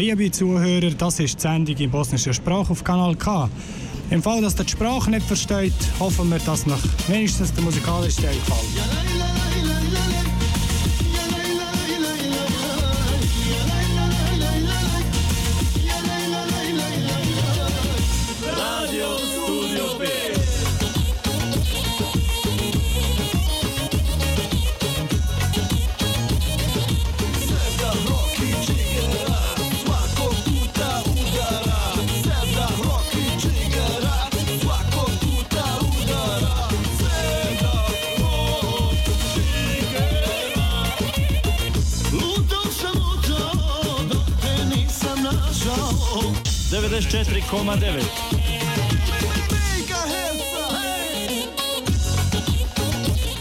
Liebe 0.00 0.30
Zuhörer, 0.30 0.92
das 0.92 1.20
ist 1.20 1.36
die 1.36 1.42
Sendung 1.42 1.76
in 1.76 1.90
bosnischer 1.90 2.32
Sprache 2.32 2.72
auf 2.72 2.82
Kanal 2.82 3.14
K. 3.16 3.50
Im 4.08 4.22
Fall, 4.22 4.40
dass 4.40 4.58
ihr 4.58 4.64
die 4.64 4.70
Sprache 4.70 5.10
nicht 5.10 5.26
versteht, 5.26 5.74
hoffen 5.98 6.30
wir, 6.30 6.38
dass 6.38 6.64
noch 6.64 6.78
wenigstens 7.06 7.52
der 7.52 7.64
musikalische 7.64 8.22
Teil 8.22 8.34
gefällt. 8.34 8.79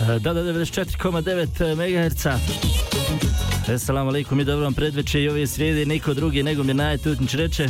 Da, 0.07 0.33
da, 0.33 0.43
94,9 0.43 1.75
MHz. 1.75 2.25
Assalamu 3.73 4.09
alaikum 4.09 4.39
i 4.39 4.43
dobro 4.43 4.63
vam 4.63 4.73
predveče 4.73 5.21
i 5.21 5.30
ove 5.30 5.47
srijede 5.47 5.85
niko 5.85 6.13
drugi 6.13 6.43
nego 6.43 6.63
Mirnaje 6.63 6.97
Tutnić 6.97 7.33
reče. 7.33 7.67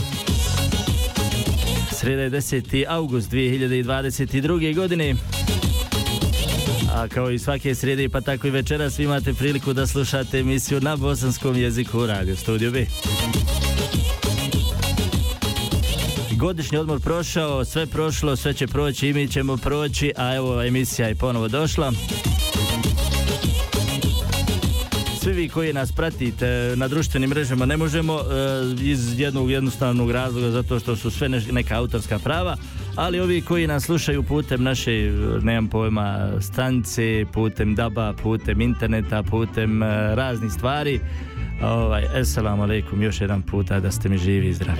Sreda 1.92 2.22
je 2.22 2.30
10. 2.32 2.86
august 2.88 3.32
2022. 3.32 4.76
godine. 4.76 5.16
A 6.94 7.08
kao 7.08 7.32
i 7.32 7.40
svake 7.40 7.76
srijede 7.76 8.10
pa 8.10 8.22
tako 8.22 8.48
i 8.48 8.52
večeras 8.52 9.00
vi 9.00 9.04
imate 9.04 9.34
priliku 9.34 9.73
da 9.73 9.88
slušate 9.88 10.40
emisiju 10.40 10.82
na 10.82 10.95
bosanskom 10.95 11.58
jeziku 11.58 12.00
u 12.00 12.06
Radio 12.06 12.36
Studio 12.36 12.72
B. 12.72 12.86
Godišnji 16.40 16.78
odmor 16.78 17.00
prošao, 17.00 17.66
sve 17.66 17.86
prošlo, 17.86 18.36
sve 18.36 18.54
će 18.54 18.68
proći 18.68 19.08
i 19.08 19.14
mi 19.14 19.28
ćemo 19.28 19.58
proći, 19.58 20.12
a 20.18 20.36
evo 20.36 20.64
emisija 20.64 21.08
je 21.08 21.16
ponovo 21.16 21.48
došla. 21.48 21.92
Svi 25.22 25.34
vi 25.34 25.50
koji 25.50 25.73
nas 25.73 25.92
pratite 25.92 26.73
na 26.76 26.88
društvenim 26.88 27.30
mrežama 27.30 27.66
ne 27.66 27.78
možemo 27.78 28.14
e, 28.14 28.22
iz 28.82 29.20
jednog 29.20 29.52
jednostavnog 29.52 30.12
razloga 30.12 30.52
zato 30.52 30.80
što 30.80 30.95
su 30.95 31.12
sve 31.12 31.30
neka 31.30 31.76
autorska 31.78 32.20
prava, 32.20 32.58
ali 32.95 33.20
ovi 33.20 33.42
koji 33.42 33.67
nas 33.67 33.84
slušaju 33.84 34.23
putem 34.23 34.64
naše, 34.64 35.12
nemam 35.42 35.67
pojma, 35.67 36.32
stanice, 36.42 37.26
putem 37.33 37.76
daba, 37.76 38.14
putem 38.23 38.61
interneta, 38.61 39.23
putem 39.23 39.83
e, 39.83 40.16
raznih 40.16 40.52
stvari, 40.52 41.00
ovaj, 41.64 42.05
assalamu 42.21 42.64
alaikum 42.64 43.02
još 43.02 43.21
jedan 43.21 43.42
puta 43.42 43.80
da 43.80 43.92
ste 43.92 44.09
mi 44.09 44.17
živi 44.17 44.47
i 44.47 44.53
zdravi. 44.53 44.80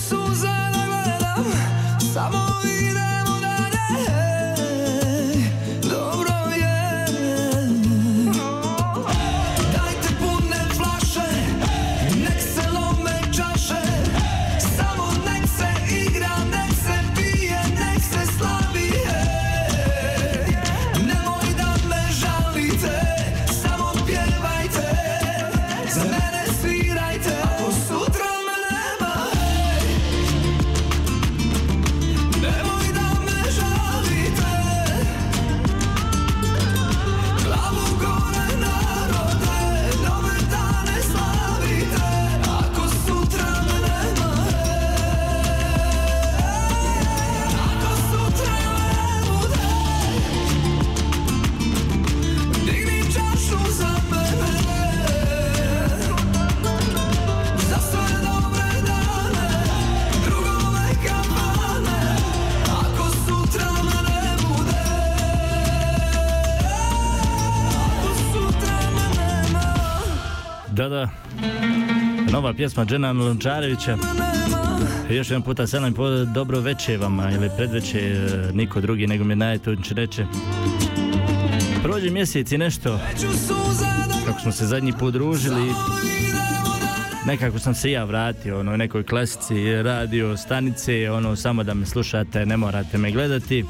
Neću 0.00 0.08
suze 0.08 0.46
da 0.46 1.02
gledam, 1.04 1.44
samo 2.14 2.69
pjesma 72.60 72.84
Dženana 72.84 73.24
Lončarevića. 73.24 73.96
Još 75.10 75.30
jedan 75.30 75.42
puta 75.42 75.66
selam 75.66 75.94
dobro 76.34 76.60
veče 76.60 76.96
vama 76.96 77.30
ili 77.30 77.50
predveče 77.56 77.98
e, 77.98 78.52
niko 78.52 78.80
drugi 78.80 79.06
nego 79.06 79.24
mi 79.24 79.36
najtuđe 79.36 79.94
reče. 79.94 80.26
Prođe 81.82 82.10
mjesec 82.10 82.52
i 82.52 82.58
nešto 82.58 83.00
kako 84.26 84.40
smo 84.40 84.52
se 84.52 84.66
zadnji 84.66 84.92
put 84.92 85.12
družili 85.12 85.72
nekako 87.26 87.58
sam 87.58 87.74
se 87.74 87.90
ja 87.90 88.04
vratio 88.04 88.60
ono, 88.60 88.76
nekoj 88.76 89.02
klasici 89.02 89.82
radio 89.82 90.36
stanice 90.36 91.10
ono 91.10 91.36
samo 91.36 91.64
da 91.64 91.74
me 91.74 91.86
slušate 91.86 92.46
ne 92.46 92.56
morate 92.56 92.98
me 92.98 93.10
gledati 93.10 93.64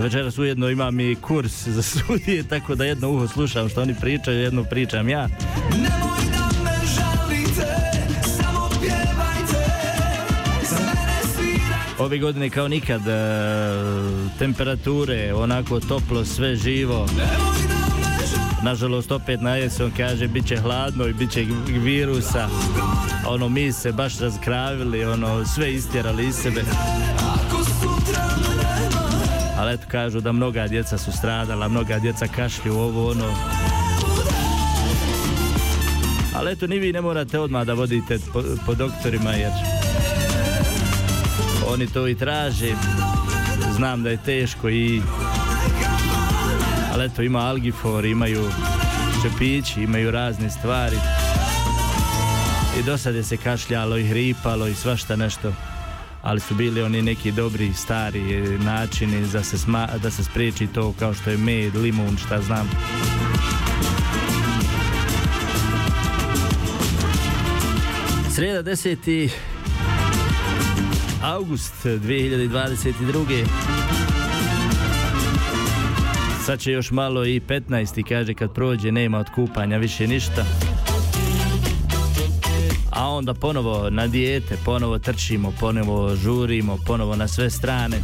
večeras 0.00 0.38
ujedno 0.38 0.68
imam 0.68 1.00
i 1.00 1.14
kurs 1.14 1.66
za 1.66 1.82
studije 1.82 2.42
tako 2.42 2.74
da 2.74 2.84
jedno 2.84 3.10
uho 3.10 3.28
slušam 3.28 3.68
što 3.68 3.82
oni 3.82 3.94
pričaju 4.00 4.40
jedno 4.40 4.64
pričam 4.64 5.08
ja. 5.08 5.28
Ove 11.98 12.18
godine 12.18 12.50
kao 12.50 12.68
nikad 12.68 13.00
e, 13.08 13.12
temperature 14.38 15.34
onako 15.34 15.80
toplo 15.80 16.24
sve 16.24 16.56
živo. 16.56 17.06
Nažalost 18.62 19.12
opet 19.12 19.40
na 19.40 19.56
jesen 19.56 19.90
kaže 19.96 20.28
bit 20.28 20.46
će 20.46 20.56
hladno 20.56 21.06
i 21.06 21.12
bit 21.12 21.30
će 21.30 21.46
virusa. 21.68 22.48
Ono 23.26 23.48
mi 23.48 23.72
se 23.72 23.92
baš 23.92 24.18
razkravili 24.18 25.04
ono 25.04 25.44
sve 25.44 25.74
istjerali 25.74 26.26
iz 26.26 26.34
sebe 26.34 26.62
ali 29.58 29.74
eto 29.74 29.86
kažu 29.90 30.20
da 30.20 30.32
mnoga 30.32 30.68
djeca 30.68 30.98
su 30.98 31.12
stradala 31.12 31.68
mnoga 31.68 31.98
djeca 31.98 32.26
kašlju 32.26 32.78
ovo 32.78 33.10
ono. 33.10 33.34
Ali 36.34 36.52
eto 36.52 36.66
ni 36.66 36.78
vi 36.78 36.92
ne 36.92 37.00
morate 37.00 37.38
odmah 37.38 37.66
da 37.66 37.74
vodite 37.74 38.18
po, 38.32 38.42
po 38.66 38.74
doktorima 38.74 39.30
jer 39.30 39.52
oni 41.68 41.86
to 41.86 42.08
i 42.08 42.14
traže. 42.14 42.72
Znam 43.76 44.02
da 44.02 44.10
je 44.10 44.22
teško 44.24 44.68
i 44.68 45.02
ali 46.92 47.04
eto 47.04 47.22
ima 47.22 47.38
algifor 47.38 48.04
imaju 48.04 48.50
čepići 49.22 49.82
imaju 49.82 50.10
razne 50.10 50.50
stvari. 50.50 50.96
I 52.80 52.82
do 52.82 52.98
sad 52.98 53.14
je 53.14 53.22
se 53.22 53.36
kašljalo 53.36 53.96
i 53.96 54.06
hripalo 54.06 54.66
i 54.66 54.74
svašta 54.74 55.16
nešto 55.16 55.52
ali 56.28 56.40
su 56.40 56.54
bili 56.54 56.82
oni 56.82 57.02
neki 57.02 57.32
dobri 57.32 57.72
stari 57.74 58.58
načini 58.58 59.26
da 59.32 59.42
se, 59.42 59.58
sma, 59.58 59.88
da 60.02 60.10
se 60.10 60.24
spriječi 60.24 60.66
to 60.66 60.94
kao 60.98 61.14
što 61.14 61.30
je 61.30 61.36
med, 61.36 61.76
limun, 61.76 62.16
šta 62.16 62.42
znam. 62.42 62.70
Sreda 68.34 68.70
10. 68.70 69.30
august 71.22 71.84
2022. 71.84 73.44
Sad 76.44 76.60
će 76.60 76.72
još 76.72 76.90
malo 76.90 77.24
i 77.24 77.40
15. 77.40 78.08
kaže 78.08 78.34
kad 78.34 78.52
prođe 78.52 78.92
nema 78.92 79.18
od 79.18 79.26
kupanja 79.34 79.78
više 79.78 80.06
ništa 80.06 80.44
a 82.98 83.08
onda 83.08 83.34
ponovo 83.34 83.90
na 83.90 84.06
dijete, 84.06 84.56
ponovo 84.64 84.98
trčimo, 84.98 85.52
ponovo 85.60 86.16
žurimo, 86.16 86.78
ponovo 86.86 87.16
na 87.16 87.28
sve 87.28 87.50
strane. 87.50 87.96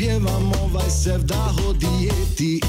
Pjevam 0.00 0.52
ovaj 0.64 0.90
sevdaho 0.90 1.72
dijeti 1.72 2.60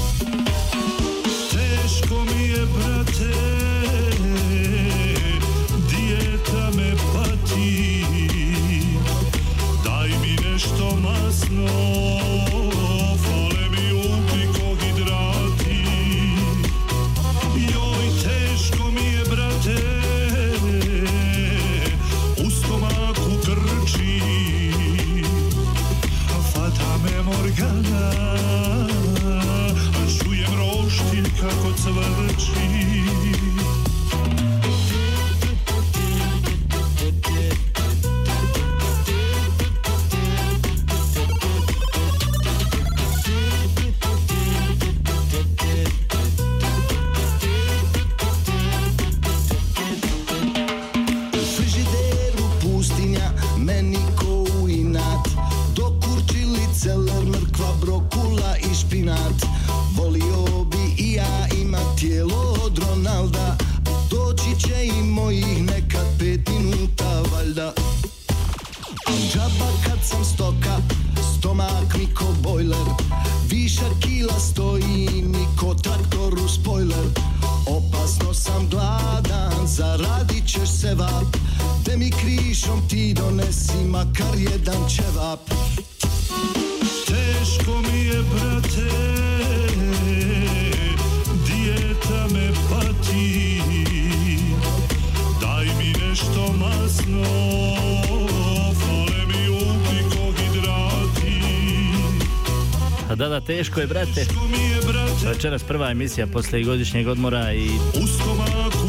Večeras 105.52 105.68
prva 105.68 105.90
emisija 105.90 106.26
poslije 106.26 106.64
godišnjeg 106.64 107.08
odmora 107.08 107.52
i 107.52 107.68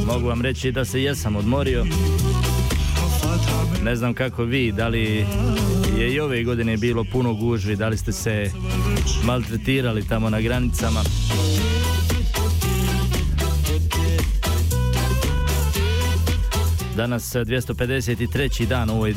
mogu 0.08 0.28
vam 0.28 0.42
reći 0.42 0.72
da 0.72 0.86
se 0.86 1.04
jesam 1.04 1.36
odmorio. 1.36 1.86
Ne 3.84 3.96
znam 3.96 4.14
kako 4.14 4.44
vi, 4.44 4.72
da 4.72 4.88
li 4.88 5.26
je 5.98 6.14
i 6.14 6.20
ove 6.20 6.44
godine 6.44 6.78
bilo 6.78 7.06
puno 7.12 7.34
gužvi, 7.34 7.76
da 7.76 7.88
li 7.88 7.98
ste 7.98 8.12
se 8.12 8.52
maltretirali 9.24 10.08
tamo 10.08 10.30
na 10.30 10.42
granicama. 10.42 11.04
Danas 16.96 17.36
eh, 17.36 17.40
253. 17.40 18.66
dan 18.66 18.90
u 18.90 18.94
ovoj... 18.94 19.12
eh, 19.12 19.14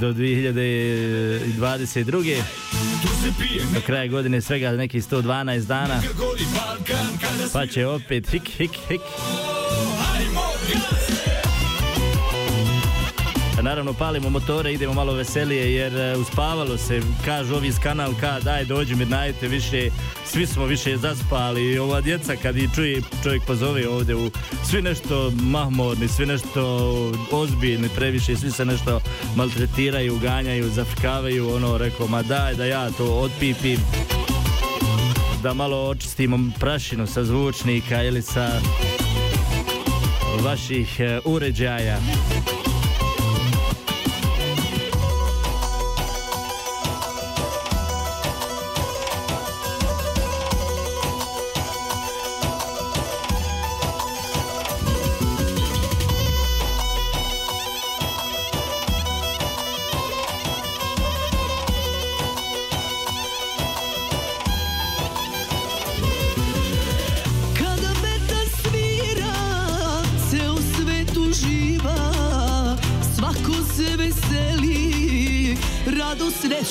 do 0.00 0.12
2022. 0.12 2.42
Do 3.74 3.80
kraja 3.86 4.06
godine 4.06 4.40
svega 4.40 4.70
nekih 4.70 5.04
112 5.04 5.66
dana. 5.66 6.02
Pa 7.52 7.66
će 7.66 7.86
opet 7.86 8.30
hik, 8.30 8.48
hik, 8.48 8.70
hik. 8.88 9.00
Naravno 13.62 13.92
palimo 13.92 14.30
motore, 14.30 14.72
idemo 14.72 14.94
malo 14.94 15.12
veselije 15.12 15.74
jer 15.74 15.96
e, 15.96 16.16
uspavalo 16.16 16.78
se, 16.78 17.00
kažu 17.24 17.54
ovi 17.54 17.68
iz 17.68 17.78
Kanal 17.78 18.12
K, 18.20 18.44
daj 18.44 18.64
dođi 18.64 18.94
mi 18.94 19.04
najte 19.04 19.48
više, 19.48 19.90
svi 20.24 20.46
smo 20.46 20.64
više 20.64 20.96
zaspali, 20.96 21.78
ova 21.78 22.00
djeca 22.00 22.36
kad 22.42 22.56
ih 22.56 22.70
čuje 22.74 23.02
čovjek 23.22 23.42
pozove 23.46 23.88
ovdje 23.88 24.14
u, 24.14 24.30
svi 24.70 24.82
nešto 24.82 25.32
mahmorni, 25.42 26.08
svi 26.08 26.26
nešto 26.26 26.62
ozbiljni 27.30 27.88
previše, 27.96 28.36
svi 28.36 28.50
se 28.50 28.64
nešto 28.64 29.00
maltretiraju, 29.36 30.18
ganjaju, 30.18 30.70
zafrkavaju, 30.70 31.54
ono 31.54 31.78
rekao, 31.78 32.06
ma 32.06 32.22
daj 32.22 32.54
da 32.54 32.64
ja 32.64 32.90
to 32.90 33.04
otpipim. 33.04 33.78
Da 35.42 35.54
malo 35.54 35.88
očistimo 35.88 36.38
prašinu 36.60 37.06
sa 37.06 37.24
zvučnika 37.24 38.02
ili 38.02 38.22
sa 38.22 38.48
vaših 40.42 41.00
e, 41.00 41.20
uređaja. 41.24 41.98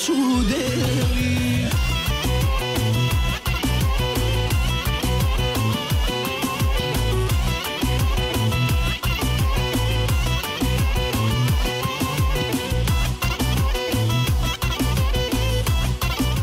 sreću 0.00 0.12
deli. 0.48 1.60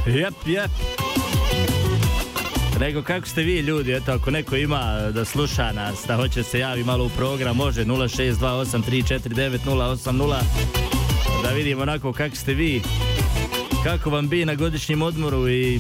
Jep, 0.06 0.34
jep. 0.46 0.72
Nego 2.80 3.04
kako 3.04 3.28
ste 3.28 3.42
vi 3.42 3.60
ljudi, 3.60 3.94
eto 3.94 4.12
ako 4.12 4.32
neko 4.32 4.56
ima 4.56 5.12
da 5.12 5.26
sluša 5.26 5.72
nas, 5.72 6.06
da 6.08 6.16
hoće 6.16 6.44
se 6.44 6.60
javi 6.60 6.84
malo 6.84 7.06
u 7.06 7.10
program, 7.10 7.56
može 7.56 7.86
0628349080 7.86 10.42
da 11.44 11.50
vidimo 11.50 11.82
onako 11.82 12.14
kako 12.14 12.36
ste 12.36 12.54
vi, 12.54 12.82
kako 13.88 14.10
vam 14.10 14.30
bi 14.30 14.46
na 14.46 14.56
godišnjem 14.56 15.02
odmoru 15.02 15.50
i 15.50 15.80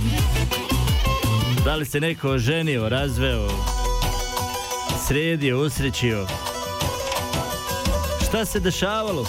da 1.65 1.75
li 1.75 1.85
se 1.85 1.99
neko 1.99 2.29
oženio, 2.29 2.89
razveo, 2.89 3.47
sredio, 5.07 5.61
usrećio. 5.61 6.27
Šta 8.27 8.45
se 8.45 8.59
dešavalo? 8.59 9.25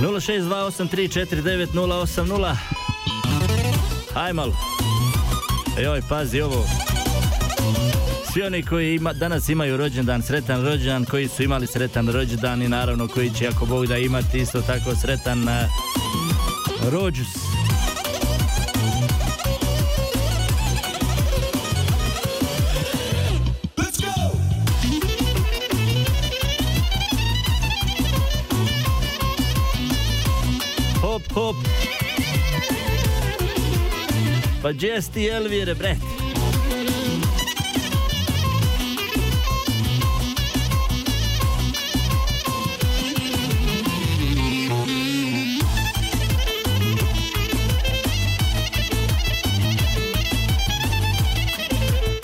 Nula 0.00 0.20
šest 0.20 0.46
dva 0.46 0.64
osam 0.64 0.88
tri 0.88 1.08
četiri 1.08 1.42
devet 1.42 1.74
nula 1.74 1.96
osam 1.96 2.28
nula. 2.28 2.56
Aj 4.14 4.32
malo. 4.32 4.71
Joj, 5.80 6.02
pazi 6.08 6.40
ovo. 6.40 6.64
Svi 8.32 8.42
oni 8.42 8.62
koji 8.62 8.94
ima, 8.94 9.12
danas 9.12 9.48
imaju 9.48 9.76
rođendan, 9.76 10.22
sretan 10.22 10.64
rođendan, 10.64 11.04
koji 11.04 11.28
su 11.28 11.42
imali 11.42 11.66
sretan 11.66 12.08
rođendan 12.08 12.62
i 12.62 12.68
naravno 12.68 13.08
koji 13.08 13.30
će 13.30 13.48
ako 13.48 13.66
Bog 13.66 13.86
da 13.86 13.96
imati 13.96 14.38
isto 14.38 14.62
tako 14.62 14.94
sretan 14.94 15.42
uh, 15.42 15.48
rođus. 16.92 17.51
Pa 34.62 34.72
gdje 34.72 35.02
si 35.02 35.12
ti 35.12 35.26
Elvire, 35.26 35.74
bre? 35.74 35.96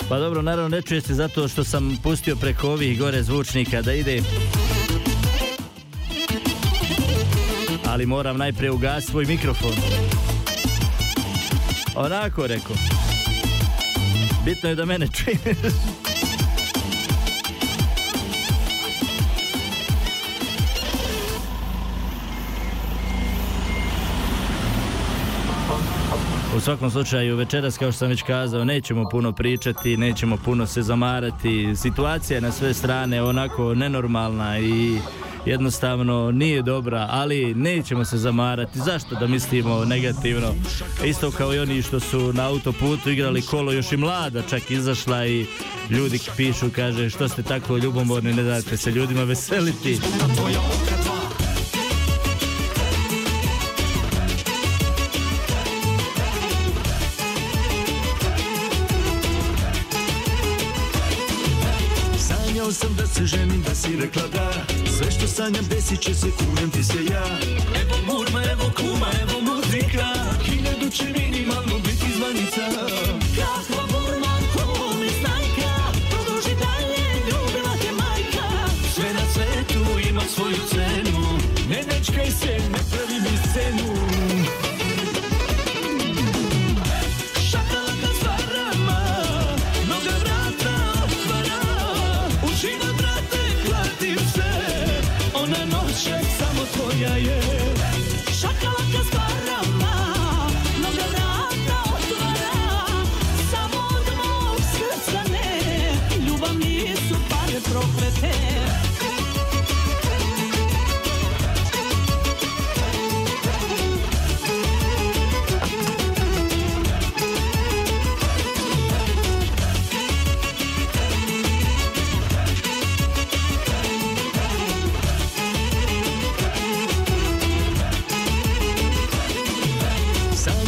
Pa 0.09 0.19
dobro, 0.19 0.41
naravno 0.41 0.69
ne 0.69 0.81
čuje 0.81 1.01
se 1.01 1.13
zato 1.13 1.47
što 1.47 1.63
sam 1.63 1.97
pustio 2.03 2.35
preko 2.35 2.69
ovih 2.69 2.99
gore 2.99 3.23
zvučnika 3.23 3.81
da 3.81 3.93
ide 3.93 4.21
ali 7.85 8.05
moram 8.05 8.37
najprije 8.37 8.71
ugasiti 8.71 9.11
svoj 9.11 9.25
mikrofon. 9.25 10.08
Onako 11.99 12.47
rekao. 12.47 12.75
Bitno 14.45 14.69
je 14.69 14.75
da 14.75 14.85
mene 14.85 15.07
čuješ. 15.07 15.39
U 26.55 26.59
svakom 26.59 26.91
slučaju 26.91 27.35
večeras 27.35 27.77
kao 27.77 27.91
što 27.91 27.99
sam 27.99 28.07
već 28.07 28.21
kazao 28.21 28.65
nećemo 28.65 29.09
puno 29.09 29.31
pričati, 29.31 29.97
nećemo 29.97 30.37
puno 30.37 30.67
se 30.67 30.81
zamarati. 30.81 31.75
Situacija 31.75 32.37
je 32.37 32.41
na 32.41 32.51
sve 32.51 32.73
strane 32.73 33.23
onako 33.23 33.73
nenormalna 33.73 34.59
i 34.59 34.97
jednostavno 35.45 36.31
nije 36.31 36.61
dobra, 36.61 37.07
ali 37.09 37.53
nećemo 37.55 38.05
se 38.05 38.17
zamarati. 38.17 38.79
Zašto 38.79 39.15
da 39.15 39.27
mislimo 39.27 39.85
negativno? 39.85 40.47
Isto 41.05 41.31
kao 41.31 41.53
i 41.53 41.59
oni 41.59 41.81
što 41.81 41.99
su 41.99 42.33
na 42.33 42.47
autoputu 42.47 43.09
igrali 43.09 43.41
kolo 43.41 43.71
još 43.71 43.91
i 43.91 43.97
mlada 43.97 44.41
čak 44.49 44.71
izašla 44.71 45.25
i 45.25 45.45
ljudi 45.89 46.19
pišu, 46.37 46.69
kaže 46.75 47.09
što 47.09 47.27
ste 47.29 47.43
tako 47.43 47.77
ljubomorni, 47.77 48.33
ne 48.33 48.43
date 48.43 48.77
se 48.77 48.91
ljudima 48.91 49.23
veseliti. 49.23 49.99
Sanjam 65.39 65.65
desit 65.69 66.01
će 66.01 66.13
se, 66.13 66.27
kunem 66.37 66.71
ti 66.71 66.83
se 66.83 67.05
ja. 67.11 67.25
Evo 67.81 67.95
murma, 68.07 68.41
evo 68.51 68.71
kuma, 68.77 69.09
evo 69.21 69.41
muzika. 69.41 70.05
Hiljadu 70.45 70.89
će 70.89 71.03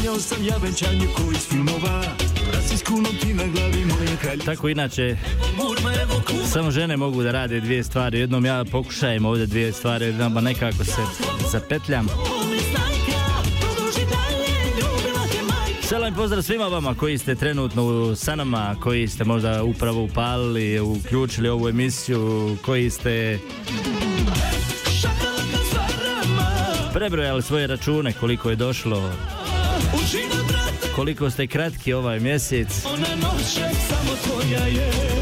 Sanjao 0.02 0.20
sam 0.20 0.46
ja 0.46 0.58
venčanje 0.58 1.08
ko 1.16 1.32
iz 1.32 1.48
filmova 1.50 2.04
na 3.34 3.44
glavi 3.54 4.18
kralj 4.22 4.40
Tako 4.46 4.70
inače, 4.70 5.18
samo 6.54 6.72
žene 6.72 6.98
mogu 6.98 7.24
da 7.24 7.32
rade 7.32 7.60
dvije 7.60 7.84
stvari. 7.84 8.20
Jednom 8.20 8.46
ja 8.46 8.66
pokušajem 8.72 9.26
ovdje 9.26 9.46
dvije 9.46 9.74
stvari, 9.74 10.06
jednom 10.06 10.34
nekako 10.34 10.84
se 10.84 11.02
zapetljam. 11.52 12.08
Selam 15.82 16.16
pozdrav 16.16 16.42
svima 16.42 16.66
vama 16.66 16.96
koji 16.96 17.18
ste 17.18 17.36
trenutno 17.36 18.16
sa 18.16 18.36
nama, 18.36 18.76
koji 18.84 19.08
ste 19.08 19.24
možda 19.24 19.64
upravo 19.64 20.04
upalili, 20.04 20.80
uključili 20.80 21.50
ovu 21.50 21.70
emisiju, 21.70 22.58
koji 22.66 22.90
ste 22.90 23.40
prebrojali 26.94 27.42
svoje 27.42 27.68
račune 27.68 28.14
koliko 28.14 28.50
je 28.50 28.56
došlo, 28.56 29.12
koliko 30.96 31.30
ste 31.30 31.48
kratki 31.48 31.94
ovaj 31.94 32.20
mjesec. 32.20 32.86
ona 32.86 33.16
noće 33.16 33.76
samo 33.90 34.12
tvoja 34.24 34.66
je 34.66 35.21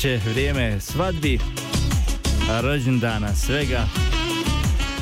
Će 0.00 0.20
vrijeme 0.30 0.80
svadbi, 0.80 1.38
rođendana, 2.62 3.34
svega, 3.34 3.86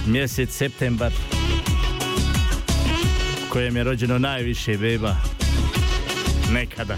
mjesec 0.07 0.51
septembar, 0.51 1.13
kojem 3.49 3.77
je 3.77 3.85
rođeno 3.85 4.19
najviše 4.19 4.79
beba 4.79 5.17
nekada. 6.51 6.97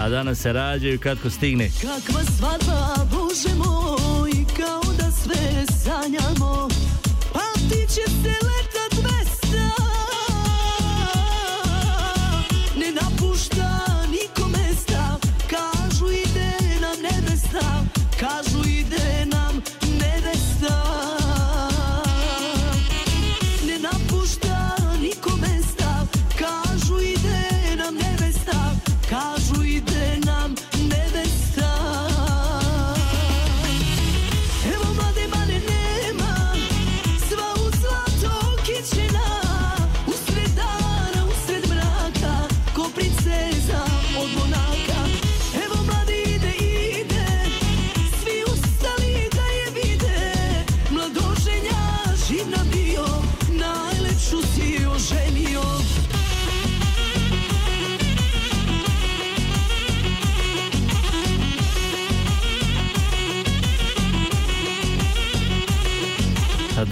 A 0.00 0.08
danas 0.08 0.38
se 0.38 0.52
rađaju 0.52 0.98
kako 0.98 1.30
stigne. 1.30 1.70
Kakva 1.80 2.20
svadba, 2.38 3.06
Bože 3.10 3.54
moj, 3.56 4.30
kao 4.56 4.92
da 4.98 5.10
sve 5.10 5.66
sanjamo 5.84 6.68
Pa 7.32 7.60
ti 7.68 7.86
će 7.88 8.10
se 8.10 8.28
leta 8.28 8.63
nevesta 29.14 29.54
Kažu 29.54 29.62
ide 29.62 29.93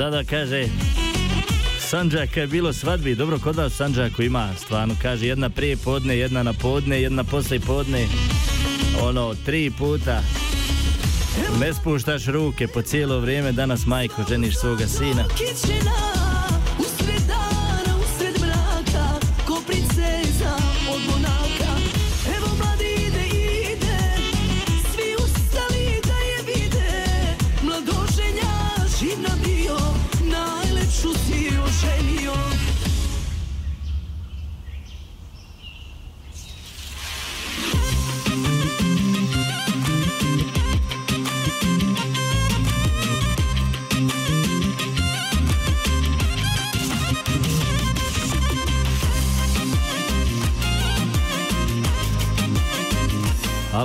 A 0.03 0.05
Dada 0.05 0.25
kaže, 0.25 0.67
Sanđaka 1.79 2.41
je 2.41 2.47
bilo 2.47 2.73
svadbi, 2.73 3.15
dobro 3.15 3.39
kod 3.39 3.57
vas 3.57 3.73
Sanđaku 3.73 4.23
ima 4.23 4.49
stvarno, 4.59 4.95
kaže 5.03 5.27
jedna 5.27 5.51
prije 5.51 5.77
podne, 5.77 6.19
jedna 6.19 6.43
na 6.43 6.53
podne, 6.53 7.03
jedna 7.03 7.25
poslije 7.25 7.61
podne, 7.61 8.07
ono, 9.03 9.35
tri 9.47 9.71
puta. 9.79 10.21
Ne 11.61 11.75
spuštaš 11.75 12.27
ruke 12.27 12.67
po 12.69 12.83
cijelo 12.83 13.21
vrijeme, 13.21 13.53
danas 13.53 13.87
majko 13.87 14.25
ženiš 14.29 14.57
svoga 14.57 14.87
sina. 14.87 15.25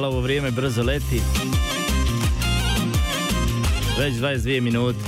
Ali 0.07 0.15
ovo 0.15 0.21
vrijeme 0.21 0.51
brzo 0.51 0.83
leti. 0.83 1.21
Već 3.99 4.13
22 4.13 4.61
minute. 4.61 4.99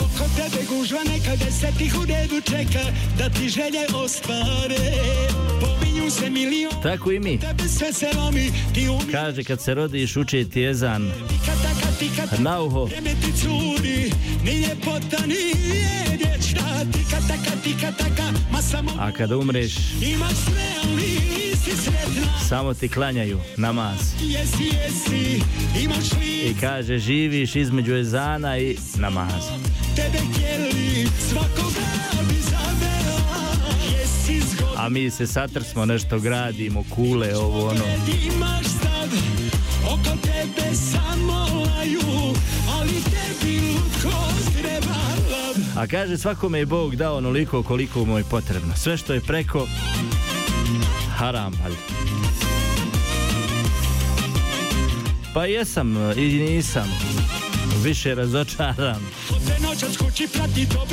Oko 0.00 0.24
tebe 0.36 0.64
gužva 0.68 0.98
neka 1.04 1.36
desetih 1.44 1.94
u 2.02 2.04
redu 2.04 2.40
čeka 2.40 2.84
Da 3.18 3.28
ti 3.28 3.48
želje 3.48 3.86
ostvare 4.04 4.92
Pominju 5.60 6.10
se 6.10 6.30
milion 6.30 6.82
Tako 6.82 7.12
i 7.12 7.20
mi. 7.20 7.38
Tebe 7.38 7.68
sve 7.68 7.92
se 7.92 8.08
lomi 8.16 8.52
Ti 8.74 8.88
umi 8.88 9.12
Kaže 9.12 9.44
kad 9.44 9.62
se 9.62 9.74
rodiš 9.74 10.16
uče 10.16 10.44
ti 10.44 10.60
jezan 10.60 11.10
Tika 11.28 11.52
taka 11.62 11.92
tika 11.98 12.26
taka 12.26 12.42
na 12.42 12.60
uho. 12.60 12.84
Vrijeme 12.84 13.10
ti 13.10 13.32
curi 13.40 14.12
Ni 14.44 14.60
ljepota 14.60 15.26
nije 15.26 15.54
vječna 15.54 16.09
A 18.98 19.12
kada 19.12 19.36
umreš, 19.36 19.74
samo 22.48 22.74
ti 22.74 22.88
klanjaju 22.88 23.40
namaz. 23.56 23.98
I 26.44 26.54
kaže 26.60 26.98
živiš 26.98 27.56
između 27.56 27.94
jezana 27.94 28.58
i 28.58 28.76
namaza. 28.96 29.52
Zgodna 31.30 32.00
A 34.76 34.88
mi 34.88 35.10
se 35.10 35.26
satrsmo 35.26 35.86
nešto 35.86 36.18
gradimo, 36.18 36.84
kule, 36.90 37.36
ovo 37.36 37.68
ono. 37.68 37.84
Oko 39.86 40.16
tebe 40.22 40.74
samo 40.74 41.32
laju, 41.32 42.34
ali 42.78 42.92
tebi 42.92 43.60
lukost 43.60 44.52
treba. 44.60 44.89
A 45.76 45.86
kaže 45.86 46.18
svakome 46.18 46.58
je 46.58 46.66
Bog 46.66 46.96
dao 46.96 47.16
onoliko 47.16 47.62
koliko 47.62 48.04
mu 48.04 48.18
je 48.18 48.24
potrebno. 48.24 48.76
Sve 48.76 48.96
što 48.96 49.14
je 49.14 49.20
preko, 49.20 49.66
haram, 51.16 51.52
valjda. 51.62 51.78
Pa 55.34 55.46
jesam 55.46 55.96
i 56.16 56.38
nisam. 56.38 57.19
Više 57.84 58.14
razočaran. 58.14 59.00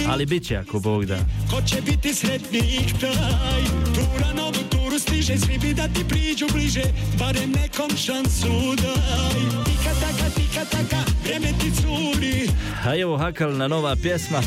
Ali 0.08 0.26
bit 0.26 0.48
će 0.48 0.58
ako 0.58 0.80
Bog 0.80 1.06
da. 1.06 1.18
ko 1.52 1.62
će 1.62 1.82
biti 1.82 2.14
sretnik 2.14 3.00
taj. 3.02 3.64
Tura 3.96 4.34
novu 4.34 4.64
turu 4.70 5.00
stiže, 5.00 5.38
svi 5.38 5.58
bi 5.58 5.74
da 5.74 5.88
ti 5.88 6.06
priđu 6.10 6.46
bliže, 6.54 6.84
barem 7.20 7.52
nekom 7.52 7.98
šansu 7.98 8.76
daj. 8.82 9.64
Tika 9.66 9.94
taka, 10.02 10.30
tika 10.30 10.66
taka, 10.66 11.04
vrijeme 11.24 11.48
ti 11.60 11.72
curi, 11.82 12.50
A 12.86 12.96
evo 12.98 13.18
hakalna 13.18 13.68
nova 13.68 13.96
pjesma. 13.96 14.42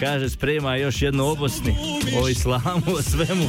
Kaže 0.00 0.30
sprema 0.30 0.76
još 0.76 1.02
jednu 1.02 1.26
obosni 1.26 1.76
o 2.22 2.28
islamu, 2.28 2.82
o 2.98 3.02
svemu. 3.02 3.48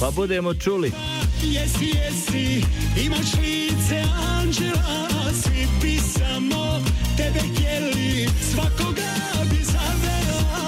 Pa 0.00 0.10
budemo 0.10 0.54
čuli. 0.54 0.92
jesi, 1.42 1.84
jesi, 1.84 2.64
imaš 3.04 3.26
lice 3.34 4.02
anđela, 4.38 5.21
tebe 7.16 7.38
htjeli, 7.38 8.28
svakoga 8.52 9.12
bi 9.50 9.64
zavela. 9.64 10.62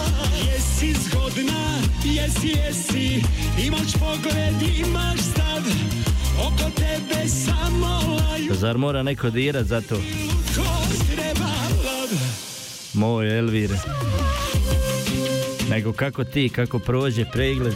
Jesi 0.46 0.92
zgodna, 0.92 1.78
jesi, 2.04 2.48
jesi, 2.48 3.22
imaš 3.66 3.92
pogled, 3.92 4.76
imaš 4.78 5.20
stav, 5.20 5.62
oko 6.46 6.70
tebe 6.70 7.28
samo 7.28 7.86
laju, 7.88 8.54
Zar 8.54 8.78
mora 8.78 9.02
neko 9.02 9.30
dirat 9.30 9.66
za 9.66 9.80
to? 9.80 9.96
Moj 12.94 13.38
Elvire. 13.38 13.78
Nego 15.70 15.92
kako 15.92 16.24
ti, 16.24 16.48
kako 16.48 16.78
prođe 16.78 17.24
pregled. 17.32 17.74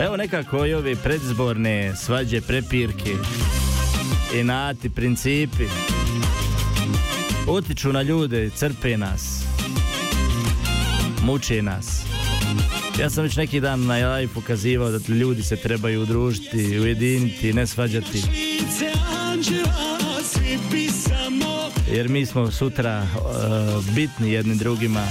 Evo 0.00 0.16
nekako 0.16 0.66
i 0.66 0.74
ove 0.74 0.96
predizborne 0.96 1.96
svađe, 1.96 2.40
prepirke, 2.40 3.10
inati, 4.40 4.90
principi 4.90 5.64
utiču 7.48 7.92
na 7.92 8.02
ljude, 8.02 8.50
crpe 8.50 8.96
nas, 8.96 9.44
muče 11.22 11.62
nas. 11.62 12.02
Ja 13.00 13.10
sam 13.10 13.24
već 13.24 13.36
neki 13.36 13.60
dan 13.60 13.86
na 13.86 13.94
live 13.94 14.32
pokazivao 14.34 14.90
da 14.90 15.14
ljudi 15.14 15.42
se 15.42 15.56
trebaju 15.56 16.02
udružiti, 16.02 16.78
ujediniti, 16.80 17.52
ne 17.52 17.66
svađati. 17.66 18.22
Jer 21.92 22.08
mi 22.08 22.26
smo 22.26 22.50
sutra 22.50 23.06
uh, 23.16 23.84
bitni 23.94 24.32
jedni 24.32 24.54
drugima, 24.54 25.04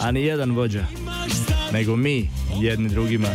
a 0.00 0.10
ni 0.10 0.22
jedan 0.22 0.50
vođa, 0.50 0.86
nego 1.72 1.96
mi 1.96 2.30
jedni 2.60 2.88
drugima. 2.88 3.28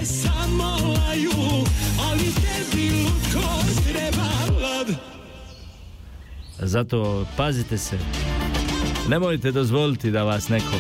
Zato 6.60 7.26
pazite 7.38 7.78
se. 7.78 7.98
Nemojte 9.10 9.52
dozvoliti 9.52 10.12
da 10.12 10.24
vas 10.24 10.50
neko 10.50 10.76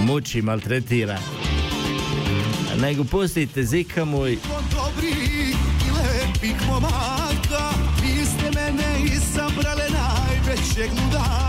muči, 0.00 0.42
maltretira. 0.42 1.18
Nego 2.80 3.04
pustite 3.04 3.62
zika 3.62 4.04
moj, 4.04 4.38
dobrih 4.70 5.54
i 9.10 9.20
najvećeg 9.90 10.90
ludaka 11.04 11.46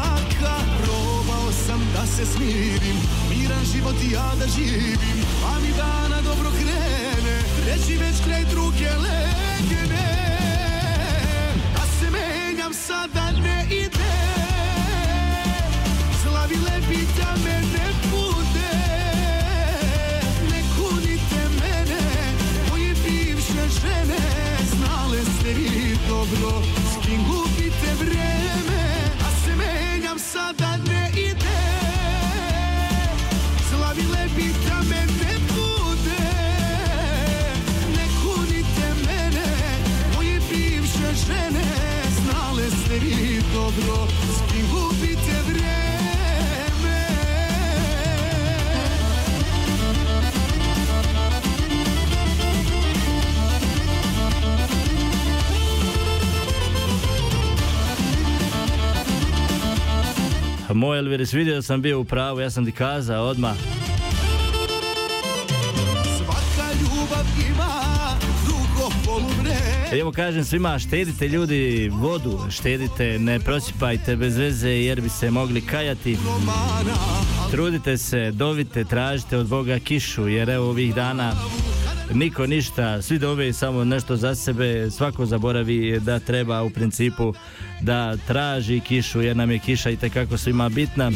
se 2.18 2.26
smirim 2.26 2.98
Miran 3.58 3.66
život 3.74 3.96
i 4.04 4.12
ja 4.12 4.32
da 4.40 4.48
živim 4.48 4.98
Pa 5.42 5.60
mi 5.60 5.72
dana 5.78 6.22
dobro 6.22 6.50
krene 6.52 7.38
Reći 7.68 7.98
već 7.98 8.24
kraj 8.26 8.46
druge 8.46 8.90
legene. 8.90 10.08
Da 11.76 11.84
se 12.00 12.12
menjam 12.12 12.74
sada 12.74 13.32
ne 13.32 13.68
ide. 13.72 14.18
Slavile 16.24 16.80
bi 16.90 17.08
da 17.18 17.36
me 17.44 17.62
ne 17.74 17.88
bude. 18.12 18.78
Ne 20.52 20.62
kunite 20.78 21.42
mene 21.60 22.02
Moje 22.70 22.94
bivše 22.94 23.80
žene. 23.82 24.20
Znale 24.76 25.20
ste 25.24 25.54
vi 25.54 25.98
dobro 26.08 26.62
S 26.92 27.06
kim 27.06 27.24
gubite 27.24 27.94
vreme. 28.00 28.84
A 29.28 29.30
se 29.46 29.56
menjam 29.56 30.20
sada 30.20 30.77
Vi 43.02 43.42
dobro 43.54 44.08
S 44.36 44.52
kim 44.52 44.66
gubite 44.72 45.42
vreme 45.48 45.78
Moj 60.74 61.00
Elviris, 61.00 61.34
vidio 61.34 61.56
da 61.56 61.62
sam 61.62 61.82
bio 61.82 62.00
u 62.00 62.04
pravu, 62.04 62.40
ja 62.40 62.50
sam 62.50 62.66
ti 62.66 62.72
kazao 62.72 63.26
odmah. 63.26 63.56
Evo 69.92 70.12
kažem 70.12 70.46
svima, 70.46 70.80
štedite 70.80 71.28
ljudi 71.28 71.90
vodu, 71.94 72.40
štedite, 72.50 73.20
ne 73.20 73.40
prosipajte 73.40 74.16
bez 74.16 74.38
veze 74.38 74.70
jer 74.70 75.02
bi 75.02 75.10
se 75.10 75.32
mogli 75.32 75.62
kajati. 75.62 76.18
Trudite 77.52 77.98
se, 77.98 78.32
dovite, 78.32 78.84
tražite 78.84 79.38
od 79.38 79.48
Boga 79.48 79.80
kišu 79.80 80.28
jer 80.28 80.50
evo 80.50 80.70
ovih 80.70 80.96
dana 80.96 81.34
niko 82.14 82.48
ništa, 82.48 83.02
svi 83.02 83.20
dove 83.20 83.54
samo 83.54 83.84
nešto 83.84 84.16
za 84.16 84.36
sebe, 84.36 84.92
svako 84.92 85.26
zaboravi 85.26 86.00
da 86.00 86.20
treba 86.20 86.64
u 86.64 86.70
principu 86.70 87.34
da 87.82 88.18
traži 88.18 88.80
kišu 88.80 89.22
jer 89.22 89.38
nam 89.38 89.52
je 89.52 89.60
kiša 89.60 89.90
i 89.90 89.98
tekako 89.98 90.38
svima 90.38 90.70
bitna. 90.70 91.12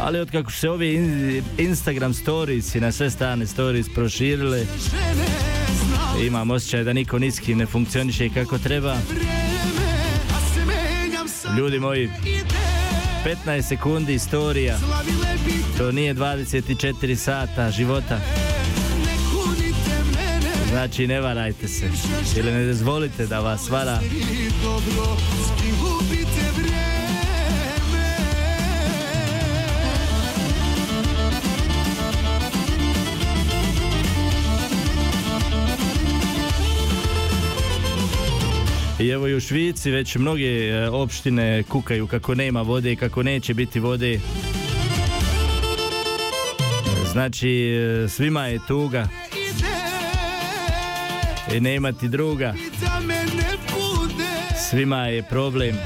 Ali 0.00 0.20
od 0.20 0.30
kako 0.30 0.52
se 0.52 0.70
ovi 0.70 0.94
in- 0.94 1.42
Instagram 1.58 2.14
stories 2.14 2.74
i 2.74 2.80
na 2.80 2.92
sve 2.92 3.10
strane 3.10 3.46
stories 3.46 3.86
proširile, 3.94 4.66
imam 6.26 6.50
osjećaj 6.50 6.84
da 6.84 6.92
niko 6.92 7.18
niski 7.18 7.54
ne 7.54 7.66
funkcioniše 7.66 8.28
kako 8.28 8.58
treba. 8.58 8.96
Ljudi 11.58 11.78
moji, 11.78 12.10
15 13.46 13.62
sekundi 13.62 14.14
istorija, 14.14 14.78
to 15.78 15.92
nije 15.92 16.14
24 16.14 17.14
sata 17.14 17.70
života. 17.70 18.20
Znači 20.70 21.06
ne 21.06 21.20
varajte 21.20 21.68
se 21.68 21.90
ili 22.36 22.52
ne 22.52 22.66
dozvolite 22.66 23.26
da 23.26 23.40
vas 23.40 23.70
vara. 23.70 24.00
I 39.00 39.08
evo 39.08 39.28
i 39.28 39.34
u 39.34 39.40
Švici 39.40 39.90
već 39.90 40.16
mnoge 40.16 40.44
e, 40.44 40.88
opštine 40.88 41.62
kukaju 41.62 42.06
kako 42.06 42.34
nema 42.34 42.62
vode 42.62 42.92
i 42.92 42.96
kako 42.96 43.22
neće 43.22 43.54
biti 43.54 43.80
vode. 43.80 44.20
Znači 47.12 47.50
e, 47.50 48.08
svima 48.08 48.46
je 48.46 48.60
tuga 48.68 49.08
i 51.54 51.60
nema 51.60 51.92
ti 51.92 52.08
druga. 52.08 52.54
Svima 54.70 55.06
je 55.06 55.22
problem 55.22 55.76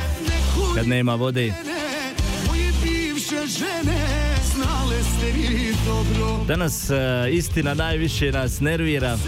kad 0.77 0.89
nema 0.89 1.15
vode. 1.15 1.53
Danas 6.47 6.91
e, 6.91 6.95
istina 7.31 7.75
najviše 7.75 8.33
nas 8.33 8.61
nervira 8.61 9.19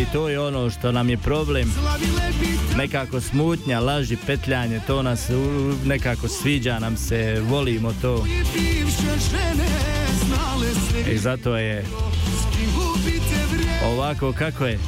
i 0.00 0.06
to 0.12 0.28
je 0.28 0.40
ono 0.40 0.70
što 0.70 0.92
nam 0.92 1.10
je 1.10 1.16
problem. 1.16 1.74
Nekako 2.76 3.20
smutnja, 3.20 3.80
laži, 3.80 4.16
petljanje, 4.26 4.80
to 4.86 5.02
nas 5.02 5.30
nekako 5.84 6.28
sviđa 6.28 6.78
nam 6.78 6.96
se, 6.96 7.42
volimo 7.48 7.92
to. 8.02 8.26
I 11.12 11.18
zato 11.18 11.56
je 11.56 11.84
ovako 13.84 14.32
kako 14.32 14.66
je. 14.66 14.78